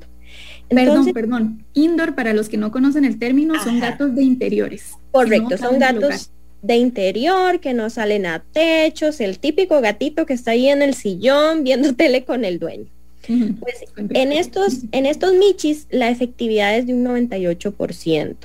perdón, 0.70 1.14
perdón. 1.14 1.66
Indoor, 1.74 2.16
para 2.16 2.34
los 2.34 2.50
que 2.50 2.58
no 2.58 2.72
conocen 2.72 3.06
el 3.06 3.18
término, 3.18 3.62
son 3.64 3.80
gatos 3.80 4.14
de 4.14 4.24
interiores. 4.24 4.92
Correcto, 5.12 5.58
son 5.58 5.80
gatos 5.80 6.32
de 6.62 6.78
interior 6.78 7.60
que 7.60 7.74
no 7.74 7.90
salen 7.90 8.26
a 8.26 8.40
techos, 8.40 9.20
el 9.20 9.40
típico 9.40 9.82
gatito 9.82 10.26
que 10.26 10.34
está 10.34 10.52
ahí 10.52 10.70
en 10.70 10.82
el 10.82 10.94
sillón 10.94 11.64
viendo 11.64 11.94
tele 11.96 12.24
con 12.26 12.46
el 12.46 12.60
dueño. 12.60 12.88
Pues 13.26 13.86
en 13.96 14.34
estos, 14.34 14.80
en 14.92 15.06
estos 15.06 15.34
michis 15.34 15.88
la 15.90 16.10
efectividad 16.10 16.76
es 16.76 16.88
de 16.88 16.94
un 16.94 17.06
98%. 17.06 18.36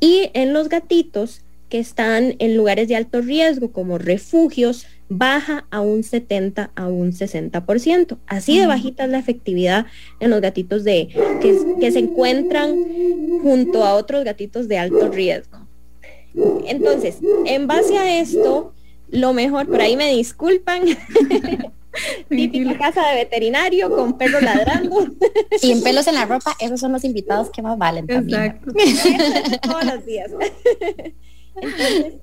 Y 0.00 0.30
en 0.34 0.52
los 0.52 0.68
gatitos 0.68 1.43
que 1.74 1.80
están 1.80 2.36
en 2.38 2.56
lugares 2.56 2.86
de 2.86 2.94
alto 2.94 3.20
riesgo 3.20 3.72
como 3.72 3.98
refugios 3.98 4.86
baja 5.08 5.66
a 5.72 5.80
un 5.80 6.04
70 6.04 6.70
a 6.72 6.86
un 6.86 7.10
60%. 7.10 8.16
Así 8.28 8.60
de 8.60 8.68
bajita 8.68 9.06
es 9.06 9.10
la 9.10 9.18
efectividad 9.18 9.86
en 10.20 10.30
los 10.30 10.40
gatitos 10.40 10.84
de 10.84 11.08
que, 11.42 11.58
que 11.80 11.90
se 11.90 11.98
encuentran 11.98 12.76
junto 13.42 13.82
a 13.82 13.96
otros 13.96 14.22
gatitos 14.22 14.68
de 14.68 14.78
alto 14.78 15.08
riesgo. 15.08 15.66
Entonces, 16.68 17.18
en 17.44 17.66
base 17.66 17.98
a 17.98 18.20
esto, 18.20 18.72
lo 19.08 19.32
mejor, 19.32 19.66
por 19.66 19.80
ahí 19.80 19.96
me 19.96 20.14
disculpan, 20.14 20.84
típica 22.28 22.78
casa 22.78 23.08
de 23.08 23.16
veterinario 23.16 23.90
con 23.90 24.16
perro 24.16 24.40
ladrando. 24.40 25.08
Sin 25.58 25.82
pelos 25.82 26.06
en 26.06 26.14
la 26.14 26.24
ropa, 26.24 26.54
esos 26.60 26.78
son 26.78 26.92
los 26.92 27.02
invitados 27.02 27.50
que 27.50 27.62
más 27.62 27.76
valen 27.76 28.06
también. 28.06 28.60
Todos 29.60 29.84
los 29.84 30.06
días. 30.06 30.30
Entonces, 31.60 32.14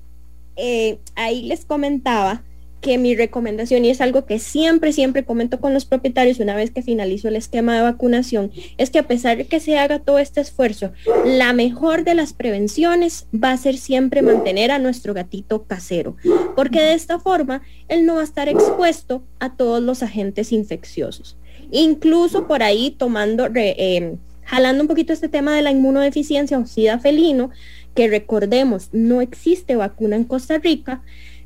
eh, 0.56 0.98
ahí 1.14 1.42
les 1.42 1.64
comentaba 1.64 2.42
que 2.82 2.98
mi 2.98 3.14
recomendación, 3.14 3.84
y 3.84 3.90
es 3.90 4.00
algo 4.00 4.26
que 4.26 4.40
siempre, 4.40 4.92
siempre 4.92 5.24
comento 5.24 5.60
con 5.60 5.72
los 5.72 5.86
propietarios 5.86 6.40
una 6.40 6.56
vez 6.56 6.72
que 6.72 6.82
finalizo 6.82 7.28
el 7.28 7.36
esquema 7.36 7.76
de 7.76 7.82
vacunación, 7.82 8.50
es 8.76 8.90
que 8.90 8.98
a 8.98 9.06
pesar 9.06 9.36
de 9.36 9.46
que 9.46 9.60
se 9.60 9.78
haga 9.78 10.00
todo 10.00 10.18
este 10.18 10.40
esfuerzo, 10.40 10.92
la 11.24 11.52
mejor 11.52 12.02
de 12.02 12.16
las 12.16 12.32
prevenciones 12.32 13.28
va 13.32 13.52
a 13.52 13.56
ser 13.56 13.78
siempre 13.78 14.20
mantener 14.20 14.72
a 14.72 14.80
nuestro 14.80 15.14
gatito 15.14 15.62
casero, 15.62 16.16
porque 16.56 16.80
de 16.80 16.94
esta 16.94 17.20
forma 17.20 17.62
él 17.86 18.04
no 18.04 18.16
va 18.16 18.22
a 18.22 18.24
estar 18.24 18.48
expuesto 18.48 19.22
a 19.38 19.56
todos 19.56 19.80
los 19.80 20.02
agentes 20.02 20.50
infecciosos. 20.50 21.38
Incluso 21.70 22.48
por 22.48 22.64
ahí 22.64 22.90
tomando, 22.98 23.48
eh, 23.54 24.16
jalando 24.44 24.82
un 24.82 24.88
poquito 24.88 25.12
este 25.12 25.28
tema 25.28 25.54
de 25.54 25.62
la 25.62 25.70
inmunodeficiencia 25.70 26.58
o 26.58 26.66
SIDA 26.66 26.98
felino, 26.98 27.50
que 27.94 28.08
recordemos, 28.08 28.88
no 28.92 29.20
existe 29.20 29.76
vacuna 29.76 30.16
en 30.16 30.24
Costa 30.24 30.58
Rica, 30.58 31.02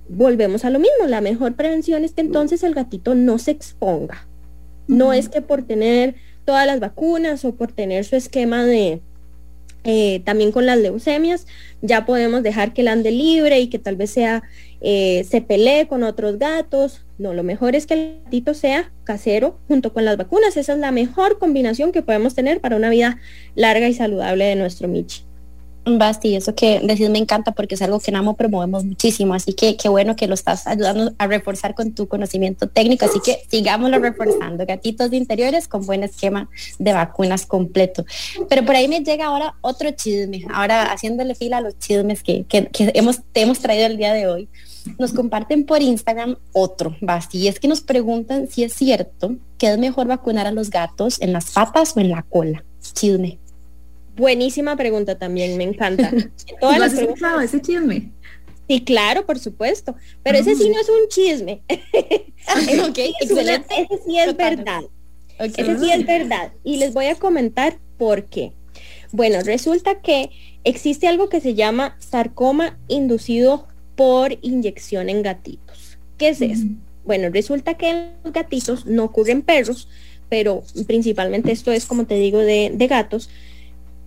volvemos 0.08 0.64
a 0.64 0.70
lo 0.70 0.78
mismo, 0.78 1.06
la 1.06 1.20
mejor 1.20 1.54
prevención 1.54 2.04
es 2.04 2.12
que 2.12 2.20
entonces 2.20 2.62
el 2.62 2.74
gatito 2.74 3.14
no 3.14 3.38
se 3.38 3.50
exponga. 3.50 4.26
No 4.86 5.12
es 5.12 5.28
que 5.28 5.42
por 5.42 5.62
tener 5.62 6.14
todas 6.44 6.66
las 6.66 6.80
vacunas 6.80 7.44
o 7.44 7.54
por 7.54 7.72
tener 7.72 8.04
su 8.04 8.14
esquema 8.14 8.64
de, 8.64 9.00
eh, 9.82 10.20
también 10.24 10.52
con 10.52 10.64
las 10.64 10.78
leucemias, 10.78 11.46
ya 11.82 12.06
podemos 12.06 12.42
dejar 12.42 12.72
que 12.72 12.82
él 12.82 12.88
ande 12.88 13.10
libre 13.10 13.60
y 13.60 13.68
que 13.68 13.78
tal 13.78 13.96
vez 13.96 14.10
sea, 14.10 14.44
eh, 14.80 15.24
se 15.28 15.40
pelee 15.40 15.88
con 15.88 16.04
otros 16.04 16.38
gatos. 16.38 17.04
No, 17.18 17.34
lo 17.34 17.42
mejor 17.42 17.74
es 17.74 17.86
que 17.86 17.94
el 17.94 18.20
gatito 18.24 18.54
sea 18.54 18.92
casero 19.04 19.58
junto 19.66 19.92
con 19.92 20.04
las 20.04 20.16
vacunas. 20.16 20.56
Esa 20.56 20.74
es 20.74 20.78
la 20.78 20.92
mejor 20.92 21.38
combinación 21.38 21.90
que 21.90 22.02
podemos 22.02 22.34
tener 22.34 22.60
para 22.60 22.76
una 22.76 22.90
vida 22.90 23.18
larga 23.56 23.88
y 23.88 23.94
saludable 23.94 24.44
de 24.44 24.54
nuestro 24.54 24.86
Michi. 24.86 25.24
Basti, 25.86 26.34
eso 26.34 26.52
que 26.56 26.80
decís 26.82 27.08
me 27.10 27.18
encanta 27.18 27.52
porque 27.52 27.76
es 27.76 27.82
algo 27.82 28.00
que 28.00 28.10
en 28.10 28.16
AMO 28.16 28.34
promovemos 28.34 28.84
muchísimo, 28.84 29.34
así 29.34 29.52
que 29.52 29.76
qué 29.76 29.88
bueno 29.88 30.16
que 30.16 30.26
lo 30.26 30.34
estás 30.34 30.66
ayudando 30.66 31.14
a 31.16 31.28
reforzar 31.28 31.76
con 31.76 31.92
tu 31.92 32.08
conocimiento 32.08 32.68
técnico, 32.68 33.04
así 33.04 33.20
que 33.24 33.42
sigámoslo 33.48 34.00
reforzando, 34.00 34.66
gatitos 34.66 35.12
de 35.12 35.16
interiores 35.16 35.68
con 35.68 35.86
buen 35.86 36.02
esquema 36.02 36.50
de 36.80 36.92
vacunas 36.92 37.46
completo. 37.46 38.04
Pero 38.48 38.64
por 38.64 38.74
ahí 38.74 38.88
me 38.88 39.04
llega 39.04 39.26
ahora 39.26 39.54
otro 39.60 39.92
chisme, 39.92 40.44
ahora 40.52 40.92
haciéndole 40.92 41.36
fila 41.36 41.58
a 41.58 41.60
los 41.60 41.78
chismes 41.78 42.24
que, 42.24 42.44
que, 42.44 42.68
hemos, 42.74 43.20
te 43.32 43.42
hemos 43.42 43.60
traído 43.60 43.86
el 43.86 43.96
día 43.96 44.12
de 44.12 44.26
hoy. 44.26 44.48
Nos 44.98 45.12
comparten 45.12 45.66
por 45.66 45.82
Instagram 45.82 46.36
otro, 46.52 46.96
Basti, 47.00 47.38
y 47.38 47.48
es 47.48 47.60
que 47.60 47.68
nos 47.68 47.80
preguntan 47.80 48.48
si 48.48 48.64
es 48.64 48.72
cierto 48.72 49.36
que 49.56 49.72
es 49.72 49.78
mejor 49.78 50.08
vacunar 50.08 50.48
a 50.48 50.52
los 50.52 50.70
gatos 50.70 51.20
en 51.20 51.32
las 51.32 51.52
patas 51.52 51.96
o 51.96 52.00
en 52.00 52.10
la 52.10 52.22
cola. 52.22 52.64
Chisme. 52.92 53.38
Buenísima 54.16 54.76
pregunta 54.76 55.18
también, 55.18 55.56
me 55.56 55.64
encanta. 55.64 56.10
Todas 56.60 56.78
las 56.78 56.94
preguntas. 56.94 57.44
ese 57.44 57.60
chisme? 57.60 58.10
Sí, 58.68 58.82
claro, 58.82 59.26
por 59.26 59.38
supuesto. 59.38 59.94
Pero 60.22 60.38
ese 60.38 60.56
sí 60.56 60.68
no 60.68 60.80
es 60.80 60.88
un 60.88 61.08
chisme. 61.08 61.62
ok, 62.88 62.98
excelente. 63.20 63.66
ese 63.82 64.02
sí 64.04 64.18
es 64.18 64.36
verdad. 64.36 64.82
Ese 65.38 65.78
sí 65.78 65.92
es 65.92 66.06
verdad. 66.06 66.52
Y 66.64 66.78
les 66.78 66.94
voy 66.94 67.06
a 67.06 67.14
comentar 67.14 67.78
por 67.98 68.24
qué. 68.24 68.52
Bueno, 69.12 69.40
resulta 69.42 70.00
que 70.00 70.30
existe 70.64 71.06
algo 71.06 71.28
que 71.28 71.40
se 71.40 71.54
llama 71.54 71.96
sarcoma 72.00 72.78
inducido 72.88 73.68
por 73.94 74.36
inyección 74.42 75.08
en 75.08 75.22
gatitos. 75.22 75.98
¿Qué 76.18 76.30
es 76.30 76.40
eso? 76.40 76.64
Bueno, 77.04 77.28
resulta 77.30 77.74
que 77.74 77.90
en 77.90 78.12
los 78.24 78.32
gatitos 78.32 78.86
no 78.86 79.04
ocurren 79.04 79.42
perros, 79.42 79.88
pero 80.28 80.64
principalmente 80.86 81.52
esto 81.52 81.70
es, 81.70 81.86
como 81.86 82.06
te 82.06 82.16
digo, 82.16 82.38
de, 82.38 82.72
de 82.74 82.86
gatos 82.88 83.30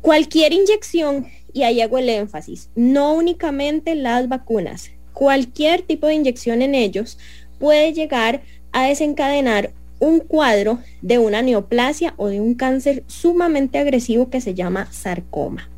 Cualquier 0.01 0.53
inyección, 0.53 1.27
y 1.53 1.63
ahí 1.63 1.81
hago 1.81 1.97
el 1.97 2.09
énfasis, 2.09 2.69
no 2.75 3.13
únicamente 3.13 3.95
las 3.95 4.29
vacunas, 4.29 4.91
cualquier 5.13 5.81
tipo 5.81 6.07
de 6.07 6.15
inyección 6.15 6.61
en 6.61 6.75
ellos 6.75 7.17
puede 7.59 7.93
llegar 7.93 8.41
a 8.71 8.87
desencadenar 8.87 9.73
un 9.99 10.21
cuadro 10.21 10.79
de 11.01 11.19
una 11.19 11.41
neoplasia 11.41 12.13
o 12.17 12.27
de 12.27 12.39
un 12.39 12.55
cáncer 12.55 13.03
sumamente 13.07 13.77
agresivo 13.77 14.29
que 14.29 14.41
se 14.41 14.53
llama 14.53 14.91
sarcoma. 14.91 15.69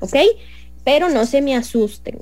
¿Ok? 0.00 0.16
Pero 0.84 1.08
no 1.08 1.24
se 1.24 1.40
me 1.40 1.56
asusten, 1.56 2.18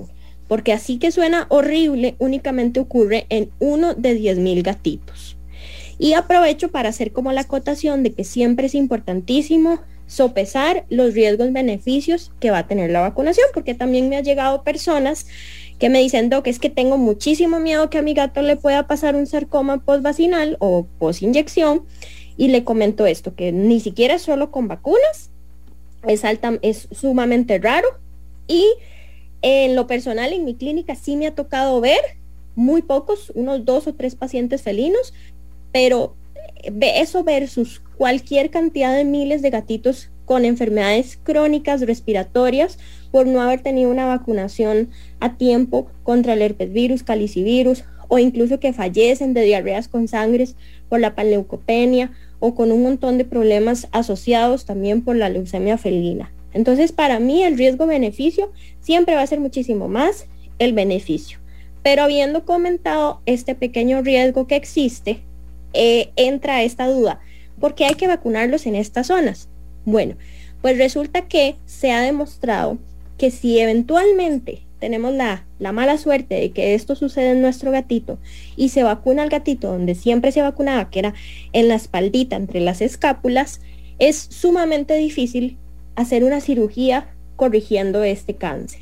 porque 0.47 0.73
así 0.73 0.99
que 0.99 1.11
suena 1.11 1.47
horrible, 1.49 2.15
únicamente 2.19 2.79
ocurre 2.79 3.27
en 3.29 3.51
uno 3.59 3.95
de 3.95 4.15
10 4.15 4.39
mil 4.39 4.63
gatitos. 4.63 5.37
Y 5.99 6.15
aprovecho 6.15 6.71
para 6.71 6.91
hacer 6.91 7.13
como 7.13 7.33
la 7.33 7.43
acotación 7.43 8.03
de 8.03 8.13
que 8.13 8.25
siempre 8.25 8.67
es 8.67 8.75
importantísimo 8.75 9.81
sopesar 10.13 10.85
los 10.91 11.15
riesgos 11.15 11.53
beneficios 11.53 12.33
que 12.39 12.51
va 12.51 12.59
a 12.59 12.67
tener 12.67 12.91
la 12.91 13.01
vacunación, 13.01 13.47
porque 13.55 13.75
también 13.75 14.11
me 14.11 14.17
ha 14.17 14.21
llegado 14.21 14.63
personas 14.63 15.27
que 15.79 15.89
me 15.89 16.01
dicen, 16.01 16.29
Doc, 16.29 16.47
es 16.47 16.59
que 16.59 16.69
tengo 16.69 16.99
muchísimo 16.99 17.59
miedo 17.59 17.89
que 17.89 17.99
a 17.99 18.03
mi 18.03 18.13
gato 18.13 18.43
le 18.43 18.57
pueda 18.57 18.87
pasar 18.87 19.17
un 19.17 19.27
sarcoma 19.27 19.83
post-vacinal 19.85 20.57
o 20.61 20.87
post-inyección, 20.99 21.87
y 22.37 22.49
le 22.49 22.63
comento 22.63 23.07
esto, 23.07 23.35
que 23.35 23.53
ni 23.53 23.81
siquiera 23.81 24.19
solo 24.19 24.51
con 24.51 24.69
vacunas, 24.69 25.31
es, 26.07 26.25
alta, 26.25 26.59
es 26.61 26.89
sumamente 26.91 27.59
raro, 27.59 27.89
y 28.47 28.67
en 29.41 29.75
lo 29.75 29.87
personal 29.87 30.33
en 30.35 30.45
mi 30.45 30.55
clínica 30.55 30.95
sí 30.95 31.17
me 31.17 31.27
ha 31.27 31.35
tocado 31.35 31.81
ver 31.81 32.01
muy 32.55 32.83
pocos, 32.83 33.33
unos 33.35 33.65
dos 33.65 33.87
o 33.87 33.95
tres 33.95 34.15
pacientes 34.15 34.61
felinos, 34.61 35.15
pero 35.73 36.15
eso 36.81 37.25
versus 37.25 37.81
cualquier 38.03 38.51
cantidad 38.51 38.97
de 38.97 39.05
miles 39.05 39.43
de 39.43 39.51
gatitos 39.51 40.11
con 40.25 40.45
enfermedades 40.45 41.21
crónicas 41.23 41.83
respiratorias 41.83 42.77
por 43.13 43.29
no 43.29 43.41
haber 43.41 43.61
tenido 43.61 43.93
una 43.93 44.07
vacunación 44.07 44.91
a 45.21 45.37
tiempo 45.37 45.87
contra 46.03 46.33
el 46.33 46.43
herpes 46.43 46.73
virus, 46.73 47.05
calicivirus 47.05 47.85
o 48.09 48.19
incluso 48.19 48.59
que 48.59 48.73
fallecen 48.73 49.35
de 49.35 49.43
diarreas 49.43 49.87
con 49.87 50.09
sangres 50.09 50.57
por 50.89 50.99
la 50.99 51.15
panleucopenia 51.15 52.11
o 52.41 52.57
con 52.57 52.73
un 52.73 52.83
montón 52.83 53.19
de 53.19 53.25
problemas 53.25 53.87
asociados 53.93 54.65
también 54.65 55.03
por 55.03 55.15
la 55.15 55.29
leucemia 55.29 55.79
felina. 55.79 56.33
Entonces, 56.53 56.91
para 56.91 57.21
mí 57.21 57.45
el 57.45 57.57
riesgo-beneficio 57.57 58.51
siempre 58.81 59.15
va 59.15 59.23
a 59.23 59.29
ser 59.29 59.39
muchísimo 59.39 59.87
más 59.87 60.27
el 60.59 60.73
beneficio. 60.73 61.39
Pero 61.85 62.03
habiendo 62.03 62.45
comentado 62.45 63.21
este 63.27 63.55
pequeño 63.55 64.03
riesgo 64.03 64.49
que 64.49 64.57
existe, 64.57 65.23
eh, 65.73 66.11
entra 66.17 66.65
esta 66.65 66.89
duda. 66.89 67.21
¿Por 67.63 67.77
qué 67.77 67.85
hay 67.85 67.95
que 67.95 68.09
vacunarlos 68.09 68.67
en 68.67 68.75
estas 68.75 69.07
zonas? 69.07 69.49
Bueno, 69.85 70.17
pues 70.63 70.79
resulta 70.79 71.29
que 71.29 71.55
se 71.65 71.93
ha 71.93 72.01
demostrado 72.01 72.77
que 73.19 73.31
si 73.31 73.61
eventualmente 73.61 74.63
tenemos 74.81 75.15
la, 75.15 75.47
la, 75.61 75.71
mala 75.71 75.97
suerte 75.97 76.35
de 76.35 76.51
que 76.51 76.75
esto 76.75 76.97
sucede 76.97 77.31
en 77.31 77.41
nuestro 77.41 77.71
gatito 77.71 78.19
y 78.57 78.71
se 78.71 78.83
vacuna 78.83 79.23
al 79.23 79.29
gatito 79.29 79.69
donde 79.71 79.95
siempre 79.95 80.33
se 80.33 80.43
vacunaba, 80.43 80.91
que 80.91 80.99
era 80.99 81.15
en 81.53 81.69
la 81.69 81.77
espaldita, 81.77 82.35
entre 82.35 82.59
las 82.59 82.81
escápulas, 82.81 83.61
es 84.01 84.17
sumamente 84.17 84.97
difícil 84.97 85.57
hacer 85.95 86.25
una 86.25 86.41
cirugía 86.41 87.15
corrigiendo 87.37 88.03
este 88.03 88.35
cáncer. 88.35 88.81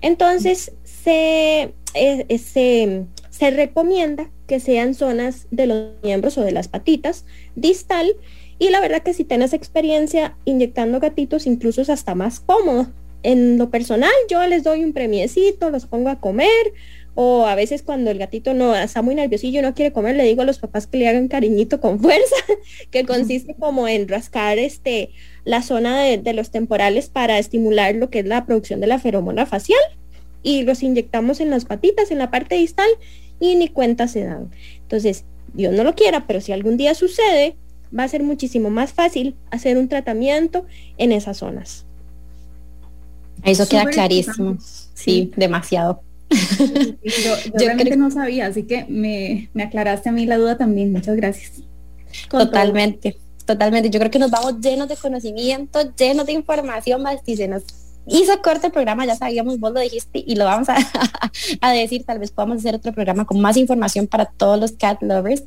Entonces, 0.00 0.72
se, 0.82 1.74
eh, 1.92 2.38
se, 2.38 3.04
se 3.38 3.52
recomienda 3.52 4.30
que 4.48 4.58
sean 4.58 4.94
zonas 4.94 5.46
de 5.52 5.68
los 5.68 5.92
miembros 6.02 6.36
o 6.38 6.42
de 6.42 6.50
las 6.50 6.66
patitas 6.66 7.24
distal 7.54 8.16
y 8.58 8.70
la 8.70 8.80
verdad 8.80 9.04
que 9.04 9.14
si 9.14 9.22
tienes 9.22 9.52
experiencia 9.52 10.36
inyectando 10.44 10.98
gatitos, 10.98 11.46
incluso 11.46 11.80
es 11.80 11.88
hasta 11.88 12.16
más 12.16 12.40
cómodo. 12.40 12.88
En 13.22 13.56
lo 13.56 13.70
personal, 13.70 14.10
yo 14.28 14.44
les 14.48 14.64
doy 14.64 14.82
un 14.82 14.92
premiecito, 14.92 15.70
los 15.70 15.86
pongo 15.86 16.08
a 16.08 16.18
comer, 16.18 16.48
o 17.14 17.46
a 17.46 17.54
veces 17.54 17.82
cuando 17.82 18.10
el 18.10 18.18
gatito 18.18 18.54
no 18.54 18.74
está 18.74 19.02
muy 19.02 19.14
nerviosillo, 19.14 19.62
no 19.62 19.74
quiere 19.74 19.92
comer, 19.92 20.16
le 20.16 20.24
digo 20.24 20.42
a 20.42 20.44
los 20.44 20.58
papás 20.58 20.88
que 20.88 20.98
le 20.98 21.06
hagan 21.06 21.28
cariñito 21.28 21.80
con 21.80 22.00
fuerza, 22.00 22.36
que 22.90 23.04
consiste 23.04 23.54
como 23.54 23.86
en 23.86 24.08
rascar 24.08 24.58
este 24.58 25.10
la 25.44 25.62
zona 25.62 26.02
de, 26.02 26.18
de, 26.18 26.32
los 26.32 26.50
temporales 26.50 27.08
para 27.08 27.38
estimular 27.38 27.94
lo 27.94 28.10
que 28.10 28.20
es 28.20 28.26
la 28.26 28.46
producción 28.46 28.80
de 28.80 28.88
la 28.88 28.98
feromona 28.98 29.46
facial 29.46 29.80
y 30.42 30.62
los 30.62 30.82
inyectamos 30.82 31.40
en 31.40 31.50
las 31.50 31.64
patitas, 31.64 32.10
en 32.10 32.18
la 32.18 32.30
parte 32.30 32.56
distal 32.56 32.88
y 33.40 33.54
ni 33.56 33.68
cuenta 33.68 34.08
se 34.08 34.24
dan. 34.24 34.50
Entonces, 34.82 35.24
Dios 35.54 35.74
no 35.74 35.84
lo 35.84 35.94
quiera, 35.94 36.26
pero 36.26 36.40
si 36.40 36.52
algún 36.52 36.76
día 36.76 36.94
sucede, 36.94 37.56
va 37.96 38.04
a 38.04 38.08
ser 38.08 38.22
muchísimo 38.22 38.70
más 38.70 38.92
fácil 38.92 39.34
hacer 39.50 39.78
un 39.78 39.88
tratamiento 39.88 40.66
en 40.98 41.12
esas 41.12 41.38
zonas. 41.38 41.84
Eso 43.44 43.68
queda 43.68 43.86
clarísimo. 43.86 44.58
Sí, 44.94 45.32
demasiado. 45.36 46.02
yo, 46.30 47.34
realmente 47.54 47.96
no 47.96 48.10
sabía, 48.10 48.46
así 48.46 48.64
que 48.64 48.84
me, 48.88 49.48
aclaraste 49.62 50.08
a 50.08 50.12
mí 50.12 50.26
la 50.26 50.36
duda 50.36 50.58
también. 50.58 50.92
Muchas 50.92 51.16
gracias. 51.16 51.62
totalmente, 52.28 53.16
totalmente. 53.44 53.90
Yo 53.90 53.98
creo 54.00 54.10
que 54.10 54.18
nos 54.18 54.30
vamos 54.30 54.60
llenos 54.60 54.88
de 54.88 54.96
conocimiento, 54.96 55.94
llenos 55.96 56.26
de 56.26 56.32
información, 56.32 57.02
Basti, 57.02 57.36
se 57.36 57.48
nos 57.48 57.64
hizo 58.08 58.40
corto 58.42 58.66
el 58.66 58.72
programa, 58.72 59.06
ya 59.06 59.16
sabíamos, 59.16 59.58
vos 59.60 59.72
lo 59.72 59.80
dijiste 59.80 60.22
y 60.26 60.36
lo 60.36 60.44
vamos 60.44 60.68
a, 60.68 60.76
a 61.60 61.72
decir, 61.72 62.04
tal 62.04 62.18
vez 62.18 62.30
podamos 62.30 62.58
hacer 62.58 62.74
otro 62.74 62.92
programa 62.92 63.24
con 63.24 63.40
más 63.40 63.56
información 63.56 64.06
para 64.06 64.26
todos 64.26 64.58
los 64.58 64.72
cat 64.72 65.02
lovers 65.02 65.44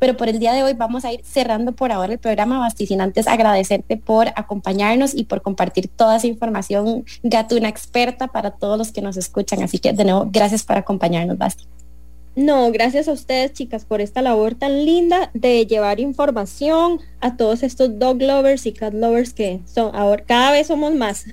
pero 0.00 0.16
por 0.16 0.28
el 0.28 0.40
día 0.40 0.52
de 0.52 0.64
hoy 0.64 0.72
vamos 0.72 1.04
a 1.04 1.12
ir 1.12 1.20
cerrando 1.22 1.72
por 1.72 1.92
ahora 1.92 2.14
el 2.14 2.18
programa, 2.18 2.58
Basti, 2.58 2.86
sin 2.86 3.00
antes 3.02 3.28
agradecerte 3.28 3.98
por 3.98 4.28
acompañarnos 4.34 5.14
y 5.14 5.24
por 5.24 5.42
compartir 5.42 5.88
toda 5.88 6.16
esa 6.16 6.26
información 6.26 7.04
gatuna 7.22 7.68
experta 7.68 8.26
para 8.26 8.50
todos 8.50 8.78
los 8.78 8.92
que 8.92 9.02
nos 9.02 9.18
escuchan. 9.18 9.62
Así 9.62 9.78
que 9.78 9.92
de 9.92 10.04
nuevo, 10.04 10.26
gracias 10.32 10.64
por 10.64 10.78
acompañarnos, 10.78 11.36
Basti. 11.36 11.64
No, 12.36 12.70
gracias 12.70 13.08
a 13.08 13.12
ustedes, 13.12 13.52
chicas, 13.54 13.84
por 13.84 14.00
esta 14.00 14.22
labor 14.22 14.54
tan 14.54 14.84
linda 14.84 15.30
de 15.34 15.66
llevar 15.66 15.98
información 15.98 17.00
a 17.20 17.36
todos 17.36 17.62
estos 17.64 17.98
dog 17.98 18.22
lovers 18.22 18.66
y 18.66 18.72
cat 18.72 18.94
lovers 18.94 19.34
que 19.34 19.60
son 19.66 19.94
ahora 19.94 20.24
cada 20.24 20.52
vez 20.52 20.68
somos 20.68 20.94
más. 20.94 21.26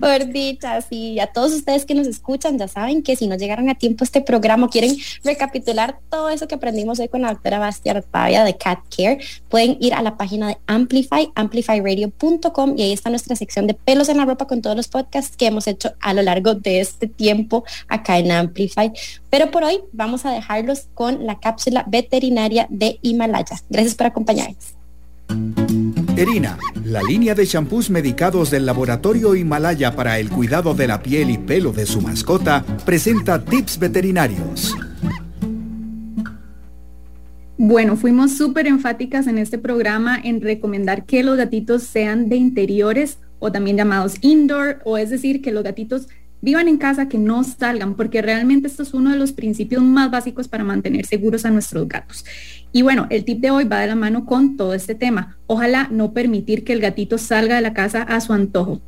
por 0.00 0.26
dicha, 0.32 0.80
sí, 0.80 1.20
a 1.20 1.26
todos 1.26 1.52
ustedes 1.52 1.84
que 1.84 1.94
nos 1.94 2.06
escuchan, 2.06 2.58
ya 2.58 2.68
saben 2.68 3.02
que 3.02 3.16
si 3.16 3.28
no 3.28 3.36
llegaron 3.36 3.68
a 3.68 3.74
tiempo 3.74 4.02
este 4.02 4.22
programa, 4.22 4.68
quieren 4.70 4.96
recapitular 5.24 5.98
todo 6.10 6.30
eso 6.30 6.48
que 6.48 6.54
aprendimos 6.54 6.98
hoy 6.98 7.08
con 7.08 7.22
la 7.22 7.28
doctora 7.28 7.58
Bastia 7.58 7.92
Artavia 7.92 8.44
de 8.44 8.56
Cat 8.56 8.80
Care, 8.96 9.18
pueden 9.50 9.76
ir 9.78 9.92
a 9.92 10.02
la 10.02 10.16
página 10.16 10.48
de 10.48 10.58
Amplify, 10.66 11.30
amplifyradio.com 11.34 12.74
y 12.78 12.82
ahí 12.82 12.92
está 12.92 13.10
nuestra 13.10 13.36
sección 13.36 13.66
de 13.66 13.74
pelos 13.74 14.08
en 14.08 14.16
la 14.16 14.24
ropa 14.24 14.46
con 14.46 14.62
todos 14.62 14.74
los 14.74 14.88
podcasts 14.88 15.36
que 15.36 15.46
hemos 15.46 15.66
hecho 15.66 15.92
a 16.00 16.14
lo 16.14 16.22
largo 16.22 16.54
de 16.54 16.80
este 16.80 17.06
tiempo 17.06 17.64
acá 17.88 18.18
en 18.18 18.32
Amplify. 18.32 18.90
Pero 19.30 19.50
por 19.50 19.64
hoy 19.64 19.81
vamos 19.92 20.24
a 20.26 20.30
dejarlos 20.30 20.88
con 20.94 21.26
la 21.26 21.40
cápsula 21.40 21.84
veterinaria 21.88 22.66
de 22.70 22.98
Himalaya. 23.02 23.56
Gracias 23.68 23.94
por 23.94 24.06
acompañarnos. 24.06 24.74
Erina, 26.16 26.58
la 26.84 27.02
línea 27.02 27.34
de 27.34 27.46
champús 27.46 27.88
medicados 27.88 28.50
del 28.50 28.66
laboratorio 28.66 29.34
Himalaya 29.34 29.96
para 29.96 30.18
el 30.18 30.28
cuidado 30.28 30.74
de 30.74 30.86
la 30.86 31.02
piel 31.02 31.30
y 31.30 31.38
pelo 31.38 31.72
de 31.72 31.86
su 31.86 32.00
mascota, 32.02 32.64
presenta 32.84 33.42
tips 33.42 33.78
veterinarios. 33.78 34.76
Bueno, 37.56 37.96
fuimos 37.96 38.36
súper 38.36 38.66
enfáticas 38.66 39.26
en 39.26 39.38
este 39.38 39.56
programa 39.56 40.20
en 40.22 40.40
recomendar 40.40 41.06
que 41.06 41.22
los 41.22 41.36
gatitos 41.36 41.84
sean 41.84 42.28
de 42.28 42.36
interiores 42.36 43.18
o 43.38 43.50
también 43.50 43.76
llamados 43.76 44.16
indoor, 44.20 44.80
o 44.84 44.98
es 44.98 45.10
decir, 45.10 45.40
que 45.42 45.52
los 45.52 45.64
gatitos 45.64 46.08
vivan 46.42 46.68
en 46.68 46.76
casa, 46.76 47.08
que 47.08 47.18
no 47.18 47.42
salgan, 47.44 47.94
porque 47.94 48.20
realmente 48.20 48.66
esto 48.66 48.82
es 48.82 48.92
uno 48.92 49.10
de 49.10 49.16
los 49.16 49.32
principios 49.32 49.82
más 49.82 50.10
básicos 50.10 50.48
para 50.48 50.64
mantener 50.64 51.06
seguros 51.06 51.46
a 51.46 51.50
nuestros 51.50 51.88
gatos. 51.88 52.24
Y 52.72 52.82
bueno, 52.82 53.06
el 53.08 53.24
tip 53.24 53.40
de 53.40 53.50
hoy 53.50 53.64
va 53.64 53.80
de 53.80 53.86
la 53.86 53.94
mano 53.94 54.26
con 54.26 54.56
todo 54.56 54.74
este 54.74 54.94
tema. 54.94 55.38
Ojalá 55.46 55.88
no 55.90 56.12
permitir 56.12 56.64
que 56.64 56.72
el 56.72 56.80
gatito 56.80 57.16
salga 57.16 57.56
de 57.56 57.62
la 57.62 57.72
casa 57.72 58.02
a 58.02 58.20
su 58.20 58.32
antojo. 58.32 58.82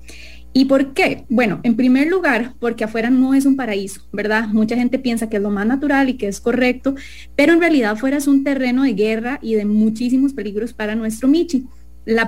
¿Y 0.57 0.67
por 0.67 0.95
qué? 0.95 1.25
Bueno, 1.29 1.61
en 1.65 1.75
primer 1.75 2.09
lugar, 2.09 2.55
porque 2.61 2.85
afuera 2.85 3.11
no 3.11 3.35
es 3.35 3.45
un 3.45 3.57
paraíso, 3.57 4.03
¿verdad? 4.13 4.49
Mucha 4.49 4.77
gente 4.77 5.01
piensa 5.01 5.29
que 5.29 5.39
es 5.39 5.43
lo 5.43 5.51
más 5.51 5.67
natural 5.67 6.09
y 6.09 6.15
que 6.15 6.29
es 6.29 6.41
correcto, 6.41 6.95
pero 7.35 7.53
en 7.53 7.61
realidad 7.61 7.93
afuera 7.93 8.19
es 8.19 8.29
un 8.29 8.45
terreno 8.45 8.85
de 8.85 8.95
guerra 8.95 9.41
y 9.43 9.55
de 9.55 9.65
muchísimos 9.65 10.33
peligros 10.33 10.73
para 10.73 10.95
nuestro 10.95 11.27
Michi 11.27 11.67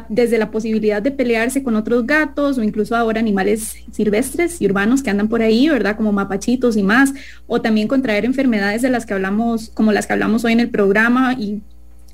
desde 0.08 0.38
la 0.38 0.50
posibilidad 0.50 1.02
de 1.02 1.10
pelearse 1.10 1.62
con 1.62 1.76
otros 1.76 2.06
gatos 2.06 2.58
o 2.58 2.62
incluso 2.62 2.96
ahora 2.96 3.20
animales 3.20 3.76
silvestres 3.92 4.60
y 4.60 4.66
urbanos 4.66 5.02
que 5.02 5.10
andan 5.10 5.28
por 5.28 5.42
ahí, 5.42 5.68
¿verdad? 5.68 5.96
Como 5.96 6.12
mapachitos 6.12 6.76
y 6.76 6.82
más, 6.82 7.12
o 7.46 7.60
también 7.60 7.88
contraer 7.88 8.24
enfermedades 8.24 8.82
de 8.82 8.90
las 8.90 9.04
que 9.04 9.14
hablamos, 9.14 9.70
como 9.70 9.92
las 9.92 10.06
que 10.06 10.14
hablamos 10.14 10.44
hoy 10.44 10.52
en 10.52 10.60
el 10.60 10.70
programa 10.70 11.34
y 11.34 11.60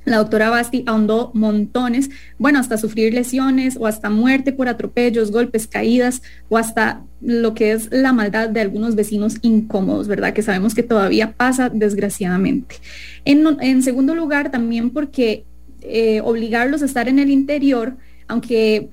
la 0.05 0.16
doctora 0.16 0.51
Basti 0.51 0.83
ahondó 0.87 1.31
montones, 1.33 2.11
bueno, 2.38 2.59
hasta 2.59 2.77
sufrir 2.77 3.14
lesiones 3.14 3.77
o 3.79 3.87
hasta 3.87 4.11
muerte 4.11 4.53
por 4.53 4.68
atropellos, 4.68 5.31
golpes, 5.31 5.68
caídas 5.68 6.22
o 6.48 6.59
hasta 6.59 7.03
lo 7.20 7.55
que 7.55 7.72
es 7.72 7.88
la 7.92 8.12
maldad 8.12 8.48
de 8.48 8.61
algunos 8.61 8.96
vecinos 8.96 9.37
incómodos, 9.42 10.09
¿verdad? 10.09 10.33
Que 10.33 10.42
sabemos 10.42 10.75
que 10.75 10.83
todavía 10.83 11.33
pasa 11.33 11.68
desgraciadamente. 11.68 12.77
En, 13.25 13.83
segundo 13.83 14.14
lugar, 14.16 14.51
también 14.51 14.90
porque 14.90 15.44
eh, 15.83 16.21
obligarlos 16.23 16.83
a 16.83 16.87
estar 16.87 17.09
en 17.09 17.18
el 17.18 17.31
interior, 17.31 17.97
aunque 18.29 18.90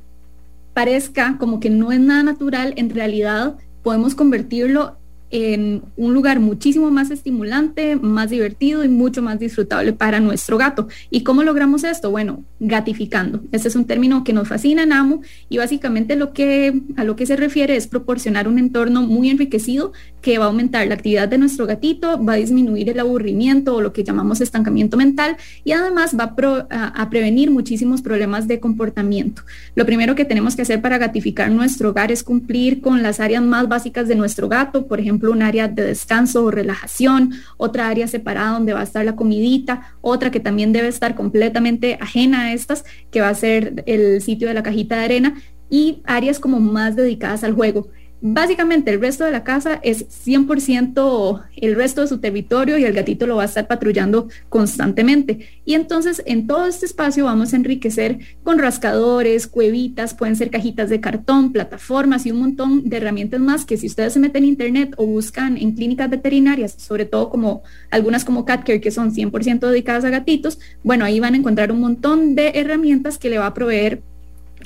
parezca 0.74 1.38
como 1.40 1.60
que 1.60 1.70
no 1.70 1.92
es 1.92 2.00
nada 2.00 2.24
natural, 2.24 2.74
en 2.78 2.90
realidad 2.90 3.58
podemos 3.84 4.16
convertirlo 4.16 4.99
en 5.32 5.84
un 5.96 6.14
lugar 6.14 6.40
muchísimo 6.40 6.92
más 6.92 7.12
estimulante, 7.12 7.96
más 7.96 8.30
divertido 8.30 8.84
y 8.84 8.90
mucho 8.90 9.22
más 9.22 9.40
disfrutable 9.40 9.94
para 9.94 10.20
nuestro 10.20 10.58
gato. 10.58 10.88
¿Y 11.10 11.24
cómo 11.24 11.44
logramos 11.44 11.84
esto? 11.84 12.12
Bueno, 12.12 12.44
gatificando. 12.60 13.42
Este 13.52 13.68
es 13.68 13.76
un 13.76 13.86
término 13.86 14.24
que 14.24 14.34
nos 14.34 14.48
fascina 14.48 14.84
en 14.84 14.94
AMO 14.94 15.22
y 15.50 15.58
básicamente 15.58 16.16
lo 16.16 16.34
que, 16.34 16.82
a 16.96 17.04
lo 17.04 17.16
que 17.16 17.26
se 17.26 17.36
refiere 17.36 17.76
es 17.76 17.88
proporcionar 17.88 18.48
un 18.48 18.60
entorno 18.60 19.02
muy 19.04 19.30
enriquecido 19.30 19.94
que 20.22 20.38
va 20.38 20.46
a 20.46 20.48
aumentar 20.48 20.86
la 20.88 20.96
actividad 20.96 21.28
de 21.28 21.38
nuestro 21.38 21.66
gatito, 21.66 22.24
va 22.24 22.34
a 22.34 22.38
disminuir 22.38 22.90
el 22.90 23.00
aburrimiento 23.00 23.76
o 23.76 23.82
lo 23.82 23.94
que 23.94 24.04
llamamos 24.04 24.42
estancamiento 24.42 24.98
mental 24.98 25.38
y 25.64 25.72
además 25.72 26.16
va 26.18 26.36
a, 26.70 27.10
prevenir 27.10 27.50
muchísimos 27.50 28.02
problemas 28.02 28.48
de 28.48 28.60
comportamiento. 28.60 29.42
Lo 29.76 29.86
primero 29.86 30.16
que 30.16 30.26
tenemos 30.26 30.56
que 30.56 30.62
hacer 30.62 30.82
para 30.82 30.98
gatificar 30.98 31.50
nuestro 31.52 31.90
hogar 31.90 32.12
es 32.12 32.24
cumplir 32.24 32.82
con 32.82 33.02
las 33.02 33.20
áreas 33.20 33.44
más 33.44 33.68
básicas 33.68 34.08
de 34.08 34.16
nuestro 34.16 34.48
gato, 34.48 34.88
por 34.88 35.00
ejemplo, 35.00 35.19
un 35.28 35.42
área 35.42 35.68
de 35.68 35.84
descanso 35.84 36.46
o 36.46 36.52
relajación, 36.52 37.34
otra 37.58 37.90
área 37.90 38.08
separada 38.08 38.52
donde 38.52 38.74
va 38.74 38.80
a 38.80 38.84
estar 38.84 39.04
la 39.04 39.16
comidita, 39.16 39.96
otra 40.02 40.32
que 40.32 40.40
también 40.40 40.72
debe 40.72 40.88
estar 40.88 41.16
completamente 41.16 41.98
ajena 42.00 42.44
a 42.44 42.54
estas, 42.54 42.86
que 43.12 43.20
va 43.20 43.30
a 43.30 43.36
ser 43.36 43.84
el 43.86 44.22
sitio 44.22 44.48
de 44.48 44.54
la 44.54 44.64
cajita 44.64 44.98
de 44.98 45.06
arena 45.06 45.34
y 45.70 46.02
áreas 46.06 46.40
como 46.40 46.60
más 46.60 46.96
dedicadas 46.96 47.44
al 47.44 47.54
juego 47.54 47.90
Básicamente 48.22 48.92
el 48.92 49.00
resto 49.00 49.24
de 49.24 49.32
la 49.32 49.46
casa 49.46 49.80
es 49.82 50.06
100% 50.26 51.44
el 51.56 51.76
resto 51.76 52.02
de 52.02 52.08
su 52.08 52.20
territorio 52.20 52.78
y 52.78 52.84
el 52.84 52.94
gatito 52.94 53.26
lo 53.26 53.38
va 53.38 53.44
a 53.44 53.46
estar 53.46 53.68
patrullando 53.68 54.28
constantemente. 54.50 55.48
Y 55.64 55.74
entonces 55.74 56.22
en 56.26 56.46
todo 56.46 56.66
este 56.66 56.86
espacio 56.86 57.26
vamos 57.26 57.54
a 57.54 57.56
enriquecer 57.56 58.20
con 58.44 58.60
rascadores, 58.60 59.48
cuevitas, 59.48 60.14
pueden 60.14 60.36
ser 60.36 60.50
cajitas 60.50 60.90
de 60.90 61.00
cartón, 61.00 61.54
plataformas 61.54 62.26
y 62.26 62.32
un 62.32 62.40
montón 62.40 62.90
de 62.90 62.98
herramientas 62.98 63.40
más 63.40 63.64
que 63.64 63.78
si 63.78 63.88
ustedes 63.88 64.14
se 64.14 64.20
meten 64.20 64.44
en 64.44 64.50
internet 64.50 64.96
o 64.98 65.06
buscan 65.06 65.58
en 65.58 65.74
clínicas 65.74 66.10
veterinarias, 66.10 66.76
sobre 66.78 67.06
todo 67.06 67.30
como 67.30 67.64
algunas 67.90 68.26
como 68.26 68.44
CatCare 68.44 68.82
que 68.82 68.92
son 68.92 69.14
100% 69.14 69.60
dedicadas 69.60 70.04
a 70.04 70.10
gatitos, 70.10 70.60
bueno, 70.84 71.06
ahí 71.06 71.22
van 71.22 71.36
a 71.36 71.38
encontrar 71.38 71.72
un 71.72 71.80
montón 71.80 72.36
de 72.36 72.52
herramientas 72.56 73.18
que 73.18 73.30
le 73.30 73.38
va 73.38 73.46
a 73.46 73.54
proveer 73.54 74.04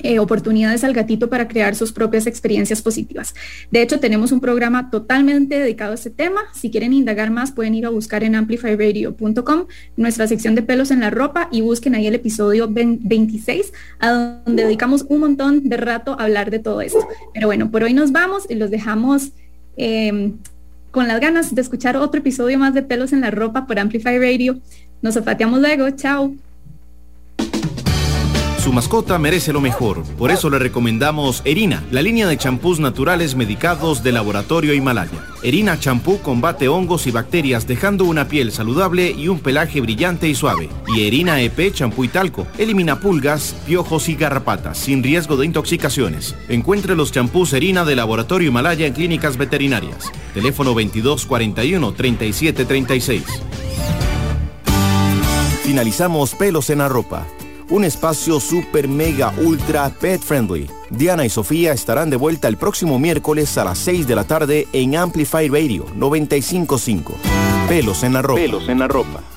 eh, 0.02 0.18
oportunidades 0.18 0.84
al 0.84 0.92
gatito 0.92 1.30
para 1.30 1.48
crear 1.48 1.74
sus 1.74 1.92
propias 1.92 2.26
experiencias 2.26 2.82
positivas. 2.82 3.34
De 3.70 3.80
hecho, 3.80 4.00
tenemos 4.00 4.32
un 4.32 4.40
programa 4.40 4.90
totalmente 4.90 5.58
dedicado 5.58 5.92
a 5.92 5.94
este 5.94 6.10
tema. 6.10 6.40
Si 6.52 6.70
quieren 6.70 6.92
indagar 6.92 7.30
más, 7.30 7.52
pueden 7.52 7.74
ir 7.74 7.86
a 7.86 7.90
buscar 7.90 8.24
en 8.24 8.34
amplifyradio.com 8.34 9.66
nuestra 9.96 10.26
sección 10.26 10.54
de 10.54 10.62
pelos 10.62 10.90
en 10.90 11.00
la 11.00 11.10
ropa 11.10 11.48
y 11.52 11.60
busquen 11.60 11.94
ahí 11.94 12.06
el 12.06 12.14
episodio 12.14 12.68
26, 12.68 13.72
a 14.00 14.10
donde 14.44 14.64
dedicamos 14.64 15.06
un 15.08 15.20
montón 15.20 15.68
de 15.68 15.76
rato 15.76 16.16
a 16.18 16.24
hablar 16.24 16.50
de 16.50 16.58
todo 16.58 16.80
esto. 16.80 17.06
Pero 17.32 17.46
bueno, 17.46 17.70
por 17.70 17.82
hoy 17.82 17.94
nos 17.94 18.12
vamos 18.12 18.46
y 18.48 18.54
los 18.56 18.70
dejamos 18.70 19.32
em, 19.76 20.38
con 20.90 21.08
las 21.08 21.20
ganas 21.20 21.54
de 21.54 21.60
escuchar 21.60 21.96
otro 21.96 22.20
episodio 22.20 22.58
más 22.58 22.74
de 22.74 22.82
pelos 22.82 23.12
en 23.12 23.20
la 23.20 23.30
ropa 23.30 23.66
por 23.66 23.78
Amplify 23.78 24.18
Radio. 24.18 24.60
Nos 25.02 25.16
olfateamos 25.16 25.60
luego. 25.60 25.90
Chao. 25.90 26.34
Su 28.64 28.72
mascota 28.72 29.18
merece 29.18 29.52
lo 29.52 29.60
mejor, 29.60 30.02
por 30.16 30.30
eso 30.30 30.48
le 30.48 30.58
recomendamos 30.58 31.42
Erina, 31.44 31.84
la 31.90 32.00
línea 32.00 32.26
de 32.26 32.38
champús 32.38 32.80
naturales 32.80 33.34
medicados 33.34 34.02
de 34.02 34.10
Laboratorio 34.10 34.72
Himalaya. 34.72 35.22
Erina 35.42 35.78
champú 35.78 36.18
combate 36.20 36.66
hongos 36.66 37.06
y 37.06 37.10
bacterias 37.10 37.66
dejando 37.66 38.06
una 38.06 38.26
piel 38.26 38.52
saludable 38.52 39.10
y 39.10 39.28
un 39.28 39.40
pelaje 39.40 39.82
brillante 39.82 40.28
y 40.28 40.34
suave. 40.34 40.70
Y 40.88 41.06
Erina 41.06 41.42
EP 41.42 41.74
champú 41.74 42.04
y 42.04 42.08
talco 42.08 42.46
elimina 42.56 43.00
pulgas, 43.00 43.54
piojos 43.66 44.08
y 44.08 44.14
garrapatas 44.14 44.78
sin 44.78 45.02
riesgo 45.02 45.36
de 45.36 45.44
intoxicaciones. 45.44 46.34
Encuentre 46.48 46.96
los 46.96 47.12
champús 47.12 47.52
Erina 47.52 47.84
de 47.84 47.96
Laboratorio 47.96 48.48
Himalaya 48.48 48.86
en 48.86 48.94
clínicas 48.94 49.36
veterinarias. 49.36 50.10
Teléfono 50.32 50.70
2241 50.70 51.92
3736. 51.92 53.24
Finalizamos 55.64 56.34
pelos 56.34 56.70
en 56.70 56.78
la 56.78 56.88
ropa 56.88 57.26
un 57.74 57.82
espacio 57.82 58.38
super 58.38 58.86
mega 58.86 59.34
ultra 59.36 59.90
pet 59.90 60.20
friendly. 60.20 60.70
Diana 60.90 61.24
y 61.24 61.28
Sofía 61.28 61.72
estarán 61.72 62.08
de 62.08 62.14
vuelta 62.14 62.46
el 62.46 62.56
próximo 62.56 63.00
miércoles 63.00 63.58
a 63.58 63.64
las 63.64 63.78
6 63.78 64.06
de 64.06 64.14
la 64.14 64.22
tarde 64.22 64.68
en 64.72 64.94
Amplify 64.94 65.48
Radio 65.48 65.84
955. 65.96 67.14
Pelos 67.68 68.04
en 68.04 68.12
la 68.12 68.22
ropa. 68.22 68.40
Pelos 68.40 68.68
en 68.68 68.78
la 68.78 68.86
ropa. 68.86 69.33